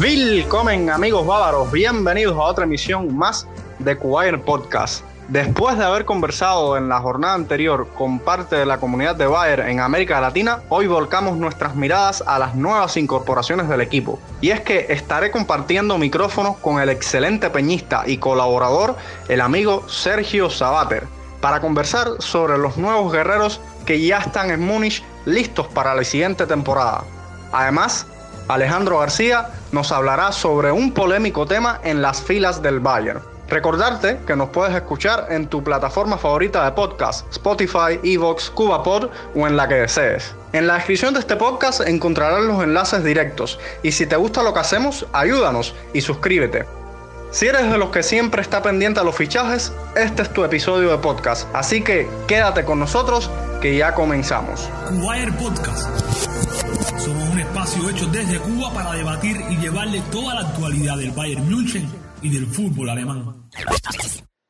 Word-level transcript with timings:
Willkommen 0.00 0.90
amigos 0.90 1.26
bávaros, 1.26 1.72
bienvenidos 1.72 2.36
a 2.36 2.42
otra 2.42 2.62
emisión 2.62 3.16
más 3.16 3.48
de 3.80 3.94
Wire 3.94 4.38
Podcast. 4.38 5.04
Después 5.26 5.76
de 5.76 5.84
haber 5.84 6.04
conversado 6.04 6.76
en 6.76 6.88
la 6.88 7.00
jornada 7.00 7.34
anterior 7.34 7.88
con 7.96 8.20
parte 8.20 8.54
de 8.54 8.64
la 8.64 8.78
comunidad 8.78 9.16
de 9.16 9.26
Bayer 9.26 9.58
en 9.58 9.80
América 9.80 10.20
Latina, 10.20 10.60
hoy 10.68 10.86
volcamos 10.86 11.36
nuestras 11.36 11.74
miradas 11.74 12.22
a 12.24 12.38
las 12.38 12.54
nuevas 12.54 12.96
incorporaciones 12.96 13.68
del 13.68 13.80
equipo. 13.80 14.20
Y 14.40 14.50
es 14.50 14.60
que 14.60 14.86
estaré 14.88 15.32
compartiendo 15.32 15.98
micrófonos 15.98 16.58
con 16.58 16.80
el 16.80 16.90
excelente 16.90 17.50
peñista 17.50 18.04
y 18.06 18.18
colaborador, 18.18 18.94
el 19.28 19.40
amigo 19.40 19.88
Sergio 19.88 20.48
Sabater, 20.48 21.08
para 21.40 21.60
conversar 21.60 22.06
sobre 22.20 22.56
los 22.56 22.76
nuevos 22.76 23.12
guerreros 23.12 23.60
que 23.84 24.00
ya 24.00 24.18
están 24.18 24.52
en 24.52 24.60
Múnich 24.60 25.02
listos 25.24 25.66
para 25.66 25.96
la 25.96 26.04
siguiente 26.04 26.46
temporada. 26.46 27.02
Además, 27.50 28.06
Alejandro 28.48 28.98
García 28.98 29.50
nos 29.72 29.92
hablará 29.92 30.32
sobre 30.32 30.72
un 30.72 30.92
polémico 30.92 31.46
tema 31.46 31.80
en 31.84 32.00
las 32.00 32.22
filas 32.22 32.62
del 32.62 32.80
Bayern. 32.80 33.20
Recordarte 33.48 34.20
que 34.26 34.36
nos 34.36 34.48
puedes 34.50 34.74
escuchar 34.74 35.26
en 35.30 35.46
tu 35.48 35.62
plataforma 35.62 36.16
favorita 36.16 36.64
de 36.64 36.72
podcast, 36.72 37.30
Spotify, 37.30 38.00
Evox, 38.02 38.50
CubaPod 38.50 39.10
o 39.34 39.46
en 39.46 39.56
la 39.56 39.68
que 39.68 39.74
desees. 39.74 40.34
En 40.52 40.66
la 40.66 40.74
descripción 40.74 41.12
de 41.12 41.20
este 41.20 41.36
podcast 41.36 41.82
encontrarás 41.82 42.42
los 42.42 42.62
enlaces 42.62 43.04
directos 43.04 43.58
y 43.82 43.92
si 43.92 44.06
te 44.06 44.16
gusta 44.16 44.42
lo 44.42 44.54
que 44.54 44.60
hacemos, 44.60 45.06
ayúdanos 45.12 45.74
y 45.92 46.00
suscríbete. 46.00 46.64
Si 47.30 47.46
eres 47.46 47.70
de 47.70 47.76
los 47.76 47.90
que 47.90 48.02
siempre 48.02 48.40
está 48.40 48.62
pendiente 48.62 49.00
a 49.00 49.04
los 49.04 49.14
fichajes, 49.14 49.74
este 49.94 50.22
es 50.22 50.32
tu 50.32 50.44
episodio 50.44 50.90
de 50.90 50.96
podcast, 50.96 51.46
así 51.54 51.82
que 51.82 52.08
quédate 52.26 52.64
con 52.64 52.78
nosotros 52.78 53.30
que 53.60 53.76
ya 53.76 53.92
comenzamos. 53.92 54.70
Hecho 57.68 58.06
desde 58.06 58.38
Cuba 58.38 58.72
para 58.72 58.92
debatir 58.92 59.36
y 59.50 59.56
llevarle 59.58 60.00
toda 60.10 60.34
la 60.34 60.40
actualidad 60.40 60.96
del 60.96 61.10
Bayern 61.10 61.46
München 61.48 61.86
y 62.22 62.30
del 62.30 62.46
fútbol 62.46 62.88
alemán. 62.88 63.48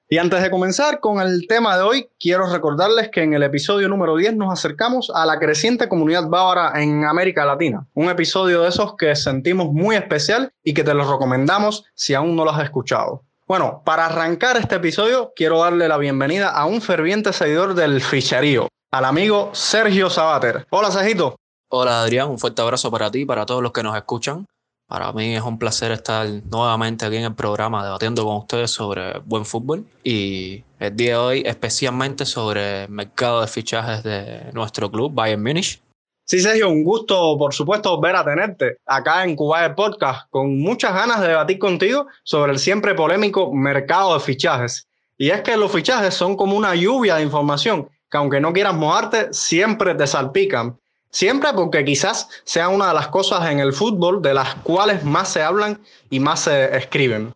Y 0.08 0.18
antes 0.18 0.40
de 0.40 0.50
comenzar 0.50 1.00
con 1.00 1.20
el 1.20 1.46
tema 1.48 1.76
de 1.76 1.82
hoy, 1.82 2.08
quiero 2.18 2.50
recordarles 2.50 3.10
que 3.10 3.22
en 3.22 3.34
el 3.34 3.42
episodio 3.42 3.88
número 3.88 4.16
10 4.16 4.36
nos 4.36 4.52
acercamos 4.52 5.10
a 5.12 5.26
la 5.26 5.40
creciente 5.40 5.88
comunidad 5.88 6.28
bávara 6.28 6.80
en 6.80 7.04
América 7.04 7.44
Latina. 7.44 7.88
Un 7.92 8.08
episodio 8.08 8.62
de 8.62 8.68
esos 8.68 8.94
que 8.96 9.14
sentimos 9.16 9.72
muy 9.72 9.96
especial 9.96 10.52
y 10.62 10.72
que 10.72 10.84
te 10.84 10.94
lo 10.94 11.10
recomendamos 11.10 11.86
si 11.94 12.14
aún 12.14 12.36
no 12.36 12.44
lo 12.44 12.52
has 12.52 12.62
escuchado. 12.62 13.24
Bueno, 13.48 13.82
para 13.84 14.06
arrancar 14.06 14.56
este 14.58 14.76
episodio, 14.76 15.32
quiero 15.34 15.58
darle 15.58 15.88
la 15.88 15.98
bienvenida 15.98 16.50
a 16.50 16.66
un 16.66 16.80
ferviente 16.80 17.32
seguidor 17.32 17.74
del 17.74 18.00
ficherío, 18.00 18.68
al 18.92 19.04
amigo 19.04 19.50
Sergio 19.54 20.08
Sabater. 20.08 20.66
Hola, 20.70 20.92
Sergito. 20.92 21.36
Hola, 21.70 22.00
Adrián. 22.00 22.30
Un 22.30 22.38
fuerte 22.38 22.62
abrazo 22.62 22.90
para 22.90 23.10
ti 23.10 23.20
y 23.20 23.24
para 23.26 23.44
todos 23.44 23.62
los 23.62 23.72
que 23.72 23.82
nos 23.82 23.94
escuchan. 23.94 24.46
Para 24.86 25.12
mí 25.12 25.36
es 25.36 25.42
un 25.42 25.58
placer 25.58 25.92
estar 25.92 26.26
nuevamente 26.50 27.04
aquí 27.04 27.16
en 27.16 27.24
el 27.24 27.34
programa 27.34 27.84
debatiendo 27.84 28.24
con 28.24 28.36
ustedes 28.36 28.70
sobre 28.70 29.18
buen 29.18 29.44
fútbol 29.44 29.84
y 30.02 30.64
el 30.78 30.96
día 30.96 31.10
de 31.10 31.16
hoy 31.16 31.42
especialmente 31.44 32.24
sobre 32.24 32.84
el 32.84 32.88
mercado 32.88 33.42
de 33.42 33.48
fichajes 33.48 34.02
de 34.02 34.50
nuestro 34.54 34.90
club 34.90 35.12
Bayern 35.12 35.42
Múnich. 35.42 35.82
Sí, 36.24 36.40
Sergio, 36.40 36.70
un 36.70 36.84
gusto, 36.84 37.36
por 37.36 37.52
supuesto, 37.52 37.94
volver 37.94 38.16
a 38.16 38.24
tenerte 38.24 38.78
acá 38.86 39.24
en 39.24 39.36
Cuba 39.36 39.62
de 39.62 39.74
Podcast, 39.74 40.30
con 40.30 40.58
muchas 40.58 40.94
ganas 40.94 41.20
de 41.20 41.28
debatir 41.28 41.58
contigo 41.58 42.06
sobre 42.22 42.52
el 42.52 42.58
siempre 42.58 42.94
polémico 42.94 43.52
mercado 43.52 44.14
de 44.14 44.20
fichajes. 44.20 44.88
Y 45.18 45.28
es 45.28 45.42
que 45.42 45.58
los 45.58 45.70
fichajes 45.70 46.14
son 46.14 46.34
como 46.34 46.56
una 46.56 46.74
lluvia 46.74 47.16
de 47.16 47.24
información 47.24 47.90
que 48.10 48.16
aunque 48.16 48.40
no 48.40 48.54
quieras 48.54 48.74
mojarte, 48.74 49.34
siempre 49.34 49.94
te 49.94 50.06
salpican. 50.06 50.78
Siempre 51.10 51.52
porque 51.54 51.84
quizás 51.84 52.28
sea 52.44 52.68
una 52.68 52.88
de 52.88 52.94
las 52.94 53.08
cosas 53.08 53.50
en 53.50 53.60
el 53.60 53.72
fútbol 53.72 54.20
de 54.20 54.34
las 54.34 54.54
cuales 54.56 55.04
más 55.04 55.30
se 55.30 55.42
hablan 55.42 55.80
y 56.10 56.20
más 56.20 56.40
se 56.40 56.76
escriben. 56.76 57.34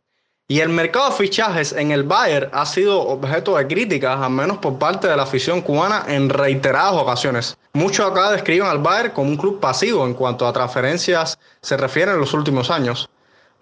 Y 0.49 0.61
el 0.61 0.69
mercado 0.69 1.09
de 1.09 1.17
fichajes 1.17 1.73
en 1.73 1.93
el 1.93 2.03
Bayern 2.03 2.51
ha 2.53 2.67
sido 2.67 3.01
objeto 3.01 3.57
de 3.57 3.67
críticas, 3.67 4.21
al 4.21 4.31
menos 4.31 4.59
por 4.59 4.79
parte 4.79 5.09
de 5.09 5.17
la 5.17 5.23
afición 5.23 5.63
cubana, 5.63 6.05
en 6.09 6.29
reiteradas 6.29 6.93
ocasiones. 6.93 7.57
Muchos 7.73 8.11
acá 8.11 8.31
describen 8.31 8.67
al 8.67 8.79
Bayern 8.79 9.15
como 9.15 9.31
un 9.31 9.39
club 9.39 9.61
pasivo 9.61 10.05
en 10.05 10.13
cuanto 10.13 10.47
a 10.47 10.53
transferencias 10.53 11.39
se 11.63 11.77
refiere 11.79 12.13
en 12.13 12.21
los 12.21 12.35
últimos 12.35 12.71
años. 12.71 13.09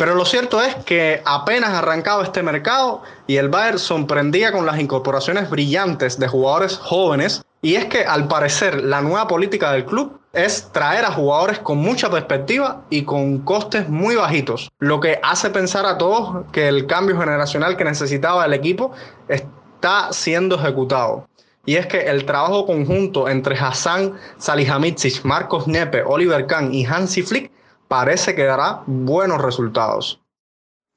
Pero 0.00 0.14
lo 0.14 0.24
cierto 0.24 0.62
es 0.62 0.74
que 0.76 1.20
apenas 1.26 1.74
arrancado 1.74 2.22
este 2.22 2.42
mercado 2.42 3.02
y 3.26 3.36
el 3.36 3.50
Bayern 3.50 3.78
sorprendía 3.78 4.50
con 4.50 4.64
las 4.64 4.80
incorporaciones 4.80 5.50
brillantes 5.50 6.18
de 6.18 6.26
jugadores 6.26 6.78
jóvenes 6.78 7.44
y 7.60 7.74
es 7.74 7.84
que 7.84 8.06
al 8.06 8.26
parecer 8.26 8.82
la 8.82 9.02
nueva 9.02 9.28
política 9.28 9.72
del 9.72 9.84
club 9.84 10.18
es 10.32 10.72
traer 10.72 11.04
a 11.04 11.12
jugadores 11.12 11.58
con 11.58 11.76
mucha 11.76 12.08
perspectiva 12.08 12.82
y 12.88 13.02
con 13.02 13.40
costes 13.40 13.90
muy 13.90 14.16
bajitos, 14.16 14.70
lo 14.78 15.00
que 15.00 15.20
hace 15.22 15.50
pensar 15.50 15.84
a 15.84 15.98
todos 15.98 16.46
que 16.50 16.66
el 16.66 16.86
cambio 16.86 17.20
generacional 17.20 17.76
que 17.76 17.84
necesitaba 17.84 18.46
el 18.46 18.54
equipo 18.54 18.92
está 19.28 20.14
siendo 20.14 20.56
ejecutado. 20.56 21.28
Y 21.66 21.76
es 21.76 21.86
que 21.86 22.08
el 22.08 22.24
trabajo 22.24 22.64
conjunto 22.64 23.28
entre 23.28 23.54
Hassan 23.54 24.14
Salihamidzic, 24.38 25.24
Marcos 25.24 25.68
Nepe, 25.68 26.02
Oliver 26.06 26.46
Kahn 26.46 26.72
y 26.72 26.86
Hansi 26.86 27.20
Flick 27.22 27.52
parece 27.90 28.36
que 28.36 28.44
dará 28.44 28.84
buenos 28.86 29.42
resultados. 29.42 30.20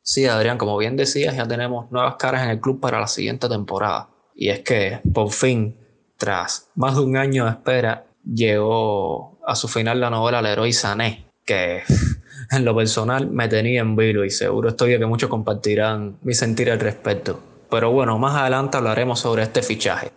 Sí, 0.03 0.27
Adrián, 0.27 0.59
como 0.59 0.77
bien 0.77 0.95
decías, 0.95 1.35
ya 1.35 1.47
tenemos 1.47 1.91
nuevas 1.91 2.17
caras 2.17 2.43
en 2.43 2.49
el 2.51 2.61
club 2.61 2.79
para 2.79 2.99
la 2.99 3.07
siguiente 3.07 3.49
temporada. 3.49 4.09
Y 4.35 4.49
es 4.49 4.59
que 4.59 5.01
por 5.11 5.31
fin 5.31 5.75
tras 6.17 6.69
más 6.75 6.95
de 6.95 7.01
un 7.01 7.17
año 7.17 7.45
de 7.45 7.49
espera, 7.49 8.05
llegó 8.23 9.39
a 9.43 9.55
su 9.55 9.67
final 9.67 10.01
la 10.01 10.11
novela 10.11 10.43
Leroy 10.43 10.71
Sané, 10.71 11.31
que 11.43 11.81
en 12.51 12.63
lo 12.63 12.75
personal 12.75 13.27
me 13.27 13.47
tenía 13.47 13.81
en 13.81 13.95
vilo 13.95 14.23
y 14.23 14.29
seguro 14.29 14.69
estoy 14.69 14.91
de 14.91 14.99
que 14.99 15.07
muchos 15.07 15.31
compartirán 15.31 16.17
mi 16.21 16.35
sentir 16.35 16.69
al 16.69 16.79
respecto. 16.79 17.39
Pero 17.71 17.91
bueno, 17.91 18.19
más 18.19 18.35
adelante 18.35 18.77
hablaremos 18.77 19.19
sobre 19.19 19.41
este 19.41 19.63
fichaje. 19.63 20.11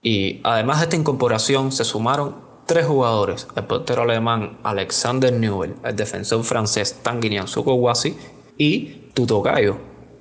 Y 0.00 0.40
además 0.44 0.78
de 0.78 0.84
esta 0.84 0.96
incorporación 0.96 1.72
se 1.72 1.84
sumaron 1.84 2.49
tres 2.70 2.86
jugadores, 2.86 3.48
el 3.56 3.64
portero 3.64 4.02
alemán 4.02 4.56
Alexander 4.62 5.32
Newell, 5.32 5.74
el 5.82 5.96
defensor 5.96 6.44
francés 6.44 7.00
Tanguy 7.02 7.36
Sukowasi 7.44 8.16
y 8.56 9.10
Tutokayo, 9.12 9.76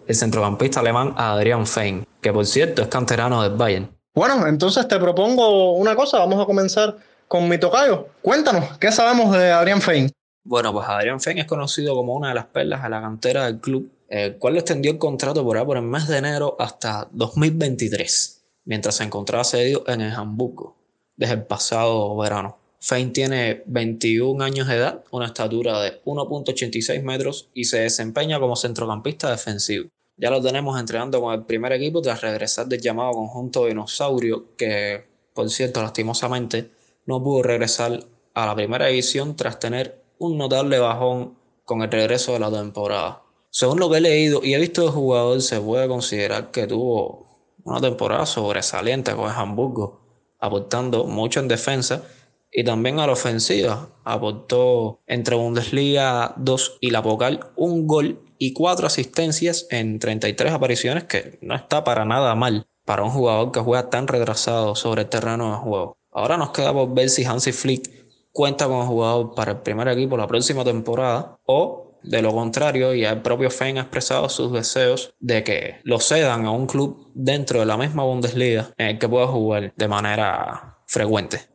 el 0.08 0.16
centrocampista 0.16 0.80
alemán 0.80 1.14
Adrian 1.16 1.68
Fein, 1.68 2.08
que 2.20 2.34
por 2.34 2.48
cierto 2.48 2.82
es 2.82 2.88
canterano 2.88 3.44
del 3.44 3.56
Bayern. 3.56 3.96
Bueno, 4.16 4.48
entonces 4.48 4.88
te 4.88 4.98
propongo 4.98 5.74
una 5.74 5.96
cosa, 5.96 6.18
vamos 6.18 6.42
a 6.42 6.48
comenzar 6.48 6.98
con 7.28 7.48
mi 7.48 7.60
tocayo. 7.60 8.08
Cuéntanos, 8.24 8.80
¿qué 8.80 8.92
sabemos 8.92 9.32
de 9.38 9.52
Adrián 9.52 9.80
Fein? 9.80 10.10
Bueno, 10.44 10.74
pues 10.74 10.90
Adrián 10.90 11.20
Fein 11.20 11.38
es 11.38 11.46
conocido 11.46 11.94
como 11.94 12.16
una 12.16 12.30
de 12.30 12.34
las 12.34 12.46
perlas 12.46 12.84
a 12.84 12.90
la 12.90 13.00
cantera 13.00 13.46
del 13.46 13.60
club, 13.60 13.92
el 14.08 14.40
cual 14.40 14.56
le 14.56 14.62
extendió 14.62 14.92
el 14.92 14.98
contrato 14.98 15.44
por 15.44 15.56
ahí 15.56 15.66
por 15.66 15.78
el 15.78 15.84
mes 15.84 16.08
de 16.08 16.18
enero 16.18 16.56
hasta 16.58 17.10
2023, 17.12 18.44
mientras 18.66 18.96
se 18.96 19.04
encontraba 19.04 19.44
cedido 19.44 19.84
en 19.86 20.02
el 20.02 20.16
Hamburgo 20.16 20.79
desde 21.20 21.36
el 21.36 21.44
pasado 21.44 22.18
verano. 22.18 22.58
Fein 22.80 23.12
tiene 23.12 23.62
21 23.66 24.42
años 24.42 24.68
de 24.68 24.76
edad, 24.78 25.04
una 25.12 25.26
estatura 25.26 25.82
de 25.82 26.02
1.86 26.06 27.04
metros 27.04 27.50
y 27.54 27.66
se 27.66 27.82
desempeña 27.82 28.40
como 28.40 28.56
centrocampista 28.56 29.30
defensivo. 29.30 29.90
Ya 30.16 30.30
lo 30.30 30.42
tenemos 30.42 30.80
entrenando 30.80 31.22
con 31.22 31.34
el 31.34 31.44
primer 31.44 31.74
equipo 31.74 32.02
tras 32.02 32.22
regresar 32.22 32.68
del 32.68 32.82
llamado 32.82 33.12
conjunto 33.12 33.66
dinosaurio, 33.66 34.56
que 34.58 35.10
por 35.34 35.50
cierto, 35.50 35.82
lastimosamente, 35.82 36.72
no 37.06 37.22
pudo 37.24 37.44
regresar 37.44 38.00
a 38.34 38.46
la 38.46 38.56
primera 38.56 38.88
división 38.88 39.36
tras 39.36 39.60
tener 39.60 40.04
un 40.18 40.38
notable 40.38 40.80
bajón 40.80 41.38
con 41.66 41.82
el 41.82 41.92
regreso 41.92 42.34
de 42.34 42.40
la 42.40 42.52
temporada. 42.52 43.24
Según 43.50 43.80
lo 43.80 43.90
que 43.90 43.98
he 43.98 44.02
leído 44.02 44.42
y 44.44 44.54
he 44.54 44.60
visto 44.60 44.84
del 44.84 44.92
jugador, 44.92 45.42
se 45.42 45.60
puede 45.60 45.88
considerar 45.88 46.52
que 46.52 46.68
tuvo 46.68 47.28
una 47.64 47.82
temporada 47.82 48.26
sobresaliente 48.26 49.16
con 49.16 49.30
el 49.30 49.36
Hamburgo, 49.36 50.02
aportando 50.40 51.06
mucho 51.06 51.40
en 51.40 51.48
defensa 51.48 52.04
y 52.52 52.64
también 52.64 53.00
a 53.00 53.08
la 53.08 53.14
ofensiva. 53.14 53.90
Aportó 54.04 55.02
entre 55.08 55.36
Bundesliga 55.36 56.34
2 56.38 56.78
y 56.82 56.92
la 56.92 57.04
Pocal 57.04 57.52
un 57.56 57.88
gol 57.88 58.24
y 58.38 58.54
cuatro 58.54 58.88
asistencias 58.88 59.68
en 59.70 60.00
33 60.00 60.54
apariciones, 60.54 61.04
que 61.04 61.38
no 61.42 61.56
está 61.56 61.84
para 61.84 62.06
nada 62.06 62.34
mal 62.36 62.68
para 62.86 63.04
un 63.04 63.12
jugador 63.12 63.52
que 63.52 63.60
juega 63.60 63.90
tan 63.90 64.08
retrasado 64.08 64.74
sobre 64.76 65.04
el 65.04 65.10
terreno 65.10 65.52
de 65.52 65.58
juego. 65.58 65.98
Ahora 66.12 66.38
nos 66.38 66.52
queda 66.52 66.74
por 66.74 66.92
ver 66.94 67.10
si 67.10 67.24
Hansi 67.24 67.52
Flick 67.52 67.88
cuenta 68.32 68.66
el 68.66 68.72
jugador 68.72 69.36
para 69.36 69.52
el 69.52 69.58
primer 69.60 69.88
equipo 69.90 70.18
la 70.18 70.26
próxima 70.26 70.64
temporada 70.64 71.40
o 71.46 71.89
de 72.04 72.22
lo 72.22 72.32
contrario, 72.32 72.94
ya 72.94 73.12
el 73.12 73.22
propio 73.22 73.50
Fein 73.50 73.78
ha 73.78 73.82
expresado 73.82 74.30
sus 74.30 74.52
deseos 74.52 75.14
de 75.20 75.44
que 75.44 75.80
lo 75.84 76.00
cedan 76.00 76.46
a 76.46 76.52
un 76.52 76.68
club 76.68 77.12
dentro 77.14 77.60
de 77.60 77.66
la 77.66 77.78
misma 77.78 78.04
Bundesliga 78.04 78.70
en 78.78 78.88
el 78.88 79.00
que 79.00 79.10
pueda 79.10 79.28
jugar 79.28 79.74
de 79.76 79.88
manera 79.88 80.78
frecuente. 80.88 81.50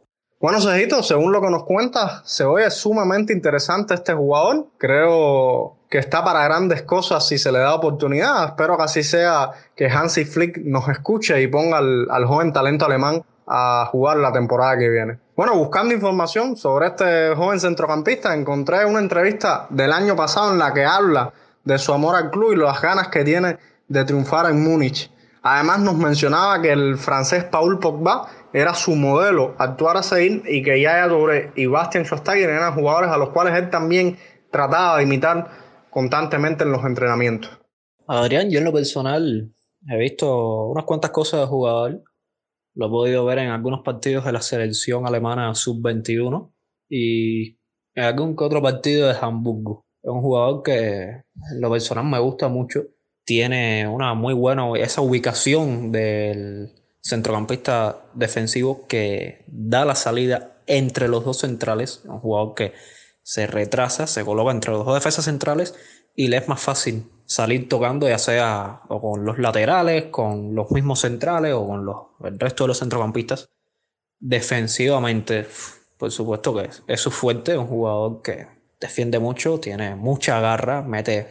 Bueno, 0.44 0.60
Cejito, 0.60 1.02
según 1.02 1.32
lo 1.32 1.40
que 1.40 1.48
nos 1.48 1.64
cuenta, 1.64 2.22
se 2.26 2.44
oye 2.44 2.70
sumamente 2.70 3.32
interesante 3.32 3.94
este 3.94 4.12
jugador. 4.12 4.66
Creo 4.76 5.78
que 5.88 5.96
está 5.96 6.22
para 6.22 6.44
grandes 6.44 6.82
cosas 6.82 7.26
si 7.26 7.38
se 7.38 7.50
le 7.50 7.60
da 7.60 7.74
oportunidad. 7.74 8.48
Espero 8.48 8.76
que 8.76 8.82
así 8.82 9.02
sea, 9.02 9.52
que 9.74 9.86
Hansi 9.86 10.26
Flick 10.26 10.58
nos 10.58 10.86
escuche 10.88 11.40
y 11.40 11.46
ponga 11.46 11.78
al, 11.78 12.26
joven 12.26 12.52
talento 12.52 12.84
alemán 12.84 13.24
a 13.46 13.88
jugar 13.90 14.18
la 14.18 14.32
temporada 14.32 14.78
que 14.78 14.88
viene. 14.88 15.18
Bueno, 15.36 15.56
buscando 15.56 15.94
información 15.94 16.56
sobre 16.56 16.88
este 16.88 17.34
joven 17.34 17.60
centrocampista, 17.60 18.34
encontré 18.34 18.84
una 18.84 19.00
entrevista 19.00 19.66
del 19.70 19.92
año 19.92 20.14
pasado 20.16 20.52
en 20.52 20.58
la 20.58 20.72
que 20.72 20.84
habla 20.84 21.32
de 21.64 21.78
su 21.78 21.92
amor 21.92 22.16
al 22.16 22.30
club 22.30 22.52
y 22.52 22.56
las 22.56 22.80
ganas 22.80 23.08
que 23.08 23.24
tiene 23.24 23.58
de 23.88 24.04
triunfar 24.04 24.50
en 24.50 24.62
Múnich. 24.62 25.10
Además 25.42 25.80
nos 25.80 25.96
mencionaba 25.96 26.62
que 26.62 26.72
el 26.72 26.96
francés 26.96 27.44
Paul 27.44 27.78
Pogba 27.78 28.28
era 28.52 28.72
su 28.72 28.94
modelo 28.94 29.54
actuar 29.58 29.96
a 29.96 30.02
seguir 30.02 30.42
y 30.46 30.62
que 30.62 30.80
Yaya 30.80 31.08
Touré 31.08 31.52
y 31.54 31.66
Bastian 31.66 32.04
Schweinsteiger 32.04 32.48
eran 32.48 32.74
jugadores 32.74 33.10
a 33.10 33.18
los 33.18 33.30
cuales 33.30 33.54
él 33.54 33.68
también 33.68 34.16
trataba 34.50 34.96
de 34.96 35.02
imitar 35.02 35.50
constantemente 35.90 36.64
en 36.64 36.72
los 36.72 36.84
entrenamientos. 36.84 37.50
Adrián, 38.06 38.50
yo 38.50 38.58
en 38.58 38.64
lo 38.64 38.72
personal 38.72 39.52
he 39.88 39.98
visto 39.98 40.66
unas 40.66 40.84
cuantas 40.84 41.10
cosas 41.10 41.40
de 41.40 41.46
jugador. 41.46 42.02
Lo 42.74 42.86
he 42.86 42.90
podido 42.90 43.24
ver 43.24 43.38
en 43.38 43.50
algunos 43.50 43.82
partidos 43.82 44.24
de 44.24 44.32
la 44.32 44.42
selección 44.42 45.06
alemana 45.06 45.54
sub-21 45.54 46.52
y 46.88 47.58
en 47.94 48.04
algún 48.04 48.36
que 48.36 48.44
otro 48.44 48.60
partido 48.60 49.08
de 49.08 49.16
Hamburgo. 49.20 49.86
Es 50.02 50.10
un 50.10 50.20
jugador 50.20 50.62
que 50.62 51.22
lo 51.58 51.70
personal 51.70 52.04
me 52.04 52.18
gusta 52.18 52.48
mucho. 52.48 52.82
Tiene 53.24 53.86
una 53.88 54.14
muy 54.14 54.34
buena, 54.34 54.64
esa 54.76 55.00
ubicación 55.00 55.92
del 55.92 56.72
centrocampista 57.00 58.04
defensivo 58.14 58.86
que 58.86 59.44
da 59.46 59.84
la 59.84 59.94
salida 59.94 60.58
entre 60.66 61.08
los 61.08 61.24
dos 61.24 61.38
centrales. 61.38 62.02
Un 62.04 62.18
jugador 62.18 62.54
que 62.54 62.72
se 63.22 63.46
retrasa, 63.46 64.06
se 64.06 64.24
coloca 64.24 64.50
entre 64.50 64.72
los 64.72 64.84
dos 64.84 64.94
defensas 64.94 65.24
centrales 65.24 65.74
y 66.14 66.28
le 66.28 66.38
es 66.38 66.48
más 66.48 66.60
fácil 66.60 67.10
salir 67.26 67.68
tocando, 67.68 68.08
ya 68.08 68.18
sea 68.18 68.82
o 68.88 69.00
con 69.00 69.24
los 69.24 69.38
laterales, 69.38 70.04
con 70.10 70.54
los 70.54 70.70
mismos 70.70 71.00
centrales 71.00 71.54
o 71.54 71.66
con 71.66 71.84
los, 71.84 71.96
el 72.24 72.38
resto 72.38 72.64
de 72.64 72.68
los 72.68 72.78
centrocampistas. 72.78 73.50
Defensivamente, 74.20 75.46
por 75.98 76.10
supuesto 76.10 76.54
que 76.54 76.70
es, 76.86 77.00
su 77.00 77.10
fuerte, 77.10 77.56
un 77.58 77.66
jugador 77.66 78.22
que 78.22 78.46
defiende 78.80 79.18
mucho, 79.18 79.58
tiene 79.60 79.96
mucha 79.96 80.40
garra, 80.40 80.82
mete 80.82 81.26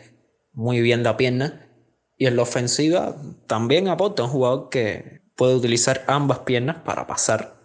muy 0.52 0.82
bien 0.82 1.04
la 1.04 1.18
pierna. 1.18 1.70
Y 2.18 2.28
en 2.28 2.36
la 2.36 2.44
ofensiva 2.44 3.16
también 3.48 3.88
aporta 3.88 4.24
un 4.24 4.30
jugador 4.30 4.70
que 4.70 5.22
puede 5.36 5.56
utilizar 5.56 6.04
ambas 6.08 6.40
piernas 6.40 6.78
para 6.84 7.08
pasar 7.08 7.56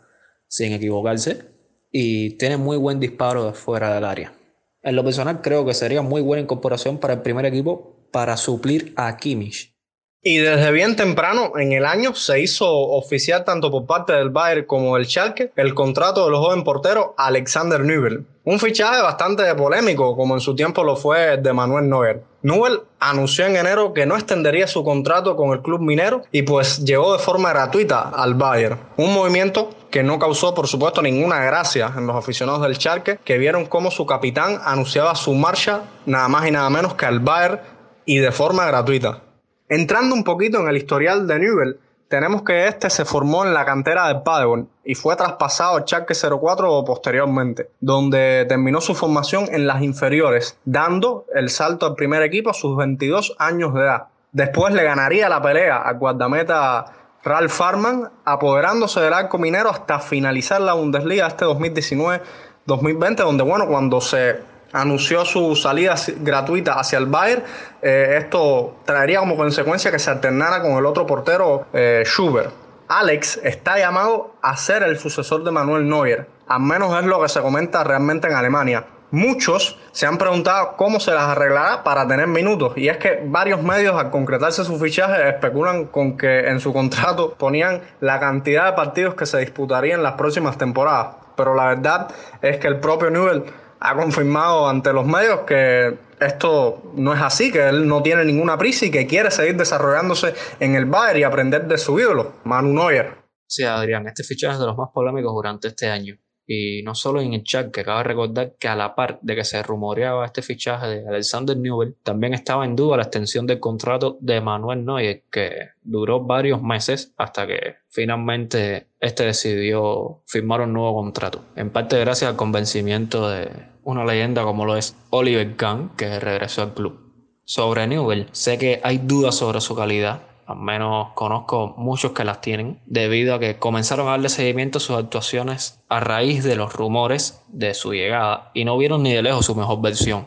sin 0.46 0.72
equivocarse 0.72 1.44
y 1.90 2.36
tiene 2.38 2.56
muy 2.56 2.76
buen 2.76 2.98
disparo 2.98 3.44
de 3.44 3.52
fuera 3.52 3.94
del 3.94 4.04
área. 4.04 4.37
En 4.82 4.96
lo 4.96 5.04
personal 5.04 5.42
creo 5.42 5.64
que 5.64 5.74
sería 5.74 6.02
muy 6.02 6.20
buena 6.22 6.42
incorporación 6.42 6.98
para 6.98 7.14
el 7.14 7.22
primer 7.22 7.44
equipo 7.46 7.96
para 8.12 8.36
suplir 8.36 8.94
a 8.96 9.16
Kimmich. 9.16 9.77
Y 10.20 10.38
desde 10.38 10.72
bien 10.72 10.96
temprano 10.96 11.52
en 11.56 11.72
el 11.72 11.86
año 11.86 12.12
se 12.12 12.40
hizo 12.40 12.68
oficial 12.68 13.44
tanto 13.44 13.70
por 13.70 13.86
parte 13.86 14.12
del 14.12 14.30
Bayern 14.30 14.66
como 14.66 14.96
del 14.96 15.06
Schalke 15.06 15.52
el 15.54 15.74
contrato 15.74 16.24
del 16.24 16.34
joven 16.34 16.64
portero 16.64 17.14
Alexander 17.16 17.84
Nübel. 17.84 18.26
Un 18.42 18.58
fichaje 18.58 19.00
bastante 19.00 19.54
polémico 19.54 20.16
como 20.16 20.34
en 20.34 20.40
su 20.40 20.56
tiempo 20.56 20.82
lo 20.82 20.96
fue 20.96 21.36
de 21.36 21.52
Manuel 21.52 21.88
Neuer. 21.88 22.24
Nubel 22.42 22.80
anunció 22.98 23.46
en 23.46 23.54
enero 23.54 23.92
que 23.92 24.06
no 24.06 24.16
extendería 24.16 24.66
su 24.66 24.82
contrato 24.82 25.36
con 25.36 25.50
el 25.50 25.62
club 25.62 25.80
minero 25.80 26.22
y 26.32 26.42
pues 26.42 26.84
llegó 26.84 27.12
de 27.12 27.20
forma 27.20 27.50
gratuita 27.50 28.08
al 28.08 28.34
Bayern. 28.34 28.76
Un 28.96 29.14
movimiento 29.14 29.70
que 29.88 30.02
no 30.02 30.18
causó 30.18 30.52
por 30.52 30.66
supuesto 30.66 31.00
ninguna 31.00 31.44
gracia 31.44 31.92
en 31.96 32.08
los 32.08 32.16
aficionados 32.16 32.62
del 32.62 32.74
Schalke 32.74 33.20
que 33.24 33.38
vieron 33.38 33.66
cómo 33.66 33.92
su 33.92 34.04
capitán 34.04 34.60
anunciaba 34.64 35.14
su 35.14 35.32
marcha 35.34 35.82
nada 36.06 36.26
más 36.26 36.48
y 36.48 36.50
nada 36.50 36.68
menos 36.70 36.94
que 36.94 37.06
al 37.06 37.20
Bayern 37.20 37.60
y 38.04 38.18
de 38.18 38.32
forma 38.32 38.66
gratuita. 38.66 39.22
Entrando 39.68 40.14
un 40.14 40.24
poquito 40.24 40.60
en 40.60 40.68
el 40.68 40.78
historial 40.78 41.26
de 41.26 41.38
Newell, 41.38 41.78
tenemos 42.08 42.42
que 42.42 42.68
este 42.68 42.88
se 42.88 43.04
formó 43.04 43.44
en 43.44 43.52
la 43.52 43.66
cantera 43.66 44.08
de 44.08 44.14
Paderborn 44.20 44.66
y 44.82 44.94
fue 44.94 45.14
traspasado 45.14 45.76
al 45.76 45.82
Schalke 45.82 46.14
04 46.14 46.84
posteriormente, 46.86 47.68
donde 47.78 48.46
terminó 48.48 48.80
su 48.80 48.94
formación 48.94 49.46
en 49.52 49.66
las 49.66 49.82
inferiores, 49.82 50.56
dando 50.64 51.26
el 51.34 51.50
salto 51.50 51.84
al 51.84 51.96
primer 51.96 52.22
equipo 52.22 52.48
a 52.48 52.54
sus 52.54 52.78
22 52.78 53.36
años 53.38 53.74
de 53.74 53.80
edad. 53.82 54.04
Después 54.32 54.72
le 54.72 54.84
ganaría 54.84 55.28
la 55.28 55.42
pelea 55.42 55.76
al 55.82 55.98
guardameta 55.98 56.86
Ralf 57.22 57.52
Farman, 57.52 58.08
apoderándose 58.24 59.00
del 59.00 59.12
arco 59.12 59.36
minero 59.36 59.68
hasta 59.68 59.98
finalizar 59.98 60.62
la 60.62 60.72
Bundesliga 60.72 61.26
este 61.26 61.44
2019-2020, 61.44 63.16
donde 63.16 63.42
bueno, 63.42 63.66
cuando 63.66 64.00
se 64.00 64.38
anunció 64.72 65.24
su 65.24 65.56
salida 65.56 65.94
gratuita 66.20 66.74
hacia 66.74 66.98
el 66.98 67.06
Bayern, 67.06 67.42
eh, 67.82 68.16
esto 68.18 68.76
traería 68.84 69.20
como 69.20 69.36
consecuencia 69.36 69.90
que 69.90 69.98
se 69.98 70.10
alternara 70.10 70.60
con 70.60 70.72
el 70.72 70.86
otro 70.86 71.06
portero 71.06 71.66
eh, 71.72 72.02
Schubert. 72.04 72.52
Alex 72.88 73.40
está 73.42 73.78
llamado 73.78 74.34
a 74.40 74.56
ser 74.56 74.82
el 74.82 74.98
sucesor 74.98 75.44
de 75.44 75.50
Manuel 75.50 75.88
Neuer, 75.88 76.26
al 76.46 76.60
menos 76.60 76.98
es 76.98 77.04
lo 77.04 77.20
que 77.20 77.28
se 77.28 77.40
comenta 77.40 77.84
realmente 77.84 78.28
en 78.28 78.34
Alemania. 78.34 78.86
Muchos 79.10 79.78
se 79.92 80.04
han 80.04 80.18
preguntado 80.18 80.76
cómo 80.76 81.00
se 81.00 81.12
las 81.12 81.24
arreglará 81.24 81.82
para 81.82 82.06
tener 82.06 82.26
minutos 82.26 82.74
y 82.76 82.88
es 82.88 82.98
que 82.98 83.22
varios 83.24 83.62
medios 83.62 83.96
al 83.96 84.10
concretarse 84.10 84.64
su 84.64 84.78
fichaje 84.78 85.30
especulan 85.30 85.86
con 85.86 86.18
que 86.18 86.46
en 86.46 86.60
su 86.60 86.74
contrato 86.74 87.34
ponían 87.38 87.80
la 88.00 88.20
cantidad 88.20 88.66
de 88.66 88.72
partidos 88.72 89.14
que 89.14 89.24
se 89.24 89.38
disputarían 89.38 90.02
las 90.02 90.12
próximas 90.12 90.58
temporadas, 90.58 91.16
pero 91.36 91.54
la 91.54 91.68
verdad 91.68 92.08
es 92.42 92.58
que 92.58 92.68
el 92.68 92.80
propio 92.80 93.08
Newell 93.08 93.44
ha 93.80 93.94
confirmado 93.94 94.68
ante 94.68 94.92
los 94.92 95.06
medios 95.06 95.40
que 95.40 95.98
esto 96.20 96.92
no 96.94 97.14
es 97.14 97.20
así, 97.20 97.52
que 97.52 97.68
él 97.68 97.86
no 97.86 98.02
tiene 98.02 98.24
ninguna 98.24 98.58
prisa 98.58 98.86
y 98.86 98.90
que 98.90 99.06
quiere 99.06 99.30
seguir 99.30 99.56
desarrollándose 99.56 100.34
en 100.60 100.74
el 100.74 100.86
Bayern 100.86 101.20
y 101.20 101.22
aprender 101.22 101.66
de 101.66 101.78
su 101.78 101.98
ídolo, 101.98 102.32
Manu 102.44 102.72
Neuer. 102.72 103.16
Sí, 103.46 103.64
Adrián, 103.64 104.06
este 104.06 104.24
fichaje 104.24 104.54
es 104.54 104.60
de 104.60 104.66
los 104.66 104.76
más 104.76 104.90
polémicos 104.92 105.32
durante 105.32 105.68
este 105.68 105.88
año. 105.88 106.16
Y 106.50 106.82
no 106.82 106.94
solo 106.94 107.20
en 107.20 107.34
el 107.34 107.44
chat, 107.44 107.70
que 107.70 107.82
acaba 107.82 107.98
de 107.98 108.04
recordar 108.04 108.54
que 108.58 108.68
a 108.68 108.74
la 108.74 108.94
par 108.94 109.18
de 109.20 109.36
que 109.36 109.44
se 109.44 109.62
rumoreaba 109.62 110.24
este 110.24 110.40
fichaje 110.40 110.86
de 110.86 111.08
Alexander 111.08 111.54
Newell, 111.54 111.94
también 112.02 112.32
estaba 112.32 112.64
en 112.64 112.74
duda 112.74 112.96
la 112.96 113.02
extensión 113.02 113.46
del 113.46 113.60
contrato 113.60 114.16
de 114.20 114.40
Manuel 114.40 114.82
Neuer, 114.86 115.24
que 115.30 115.68
duró 115.82 116.20
varios 116.20 116.62
meses 116.62 117.12
hasta 117.18 117.46
que 117.46 117.76
finalmente 117.90 118.86
este 118.98 119.24
decidió 119.24 120.22
firmar 120.26 120.62
un 120.62 120.72
nuevo 120.72 120.94
contrato. 120.94 121.44
En 121.54 121.68
parte 121.68 121.98
gracias 122.00 122.30
al 122.30 122.36
convencimiento 122.36 123.28
de 123.28 123.50
una 123.82 124.06
leyenda 124.06 124.42
como 124.42 124.64
lo 124.64 124.76
es 124.76 124.96
Oliver 125.10 125.54
Kahn, 125.54 125.90
que 125.98 126.18
regresó 126.18 126.62
al 126.62 126.72
club. 126.72 126.98
Sobre 127.44 127.86
Newell, 127.86 128.28
sé 128.32 128.56
que 128.56 128.80
hay 128.84 128.98
dudas 128.98 129.34
sobre 129.34 129.60
su 129.60 129.74
calidad, 129.74 130.27
al 130.48 130.56
menos 130.56 131.08
conozco 131.14 131.74
muchos 131.76 132.12
que 132.12 132.24
las 132.24 132.40
tienen, 132.40 132.80
debido 132.86 133.34
a 133.34 133.38
que 133.38 133.58
comenzaron 133.58 134.08
a 134.08 134.12
darle 134.12 134.30
seguimiento 134.30 134.78
a 134.78 134.80
sus 134.80 134.96
actuaciones 134.96 135.84
a 135.90 136.00
raíz 136.00 136.42
de 136.42 136.56
los 136.56 136.72
rumores 136.72 137.42
de 137.48 137.74
su 137.74 137.92
llegada 137.92 138.50
y 138.54 138.64
no 138.64 138.78
vieron 138.78 139.02
ni 139.02 139.12
de 139.12 139.20
lejos 139.20 139.44
su 139.44 139.54
mejor 139.54 139.82
versión. 139.82 140.26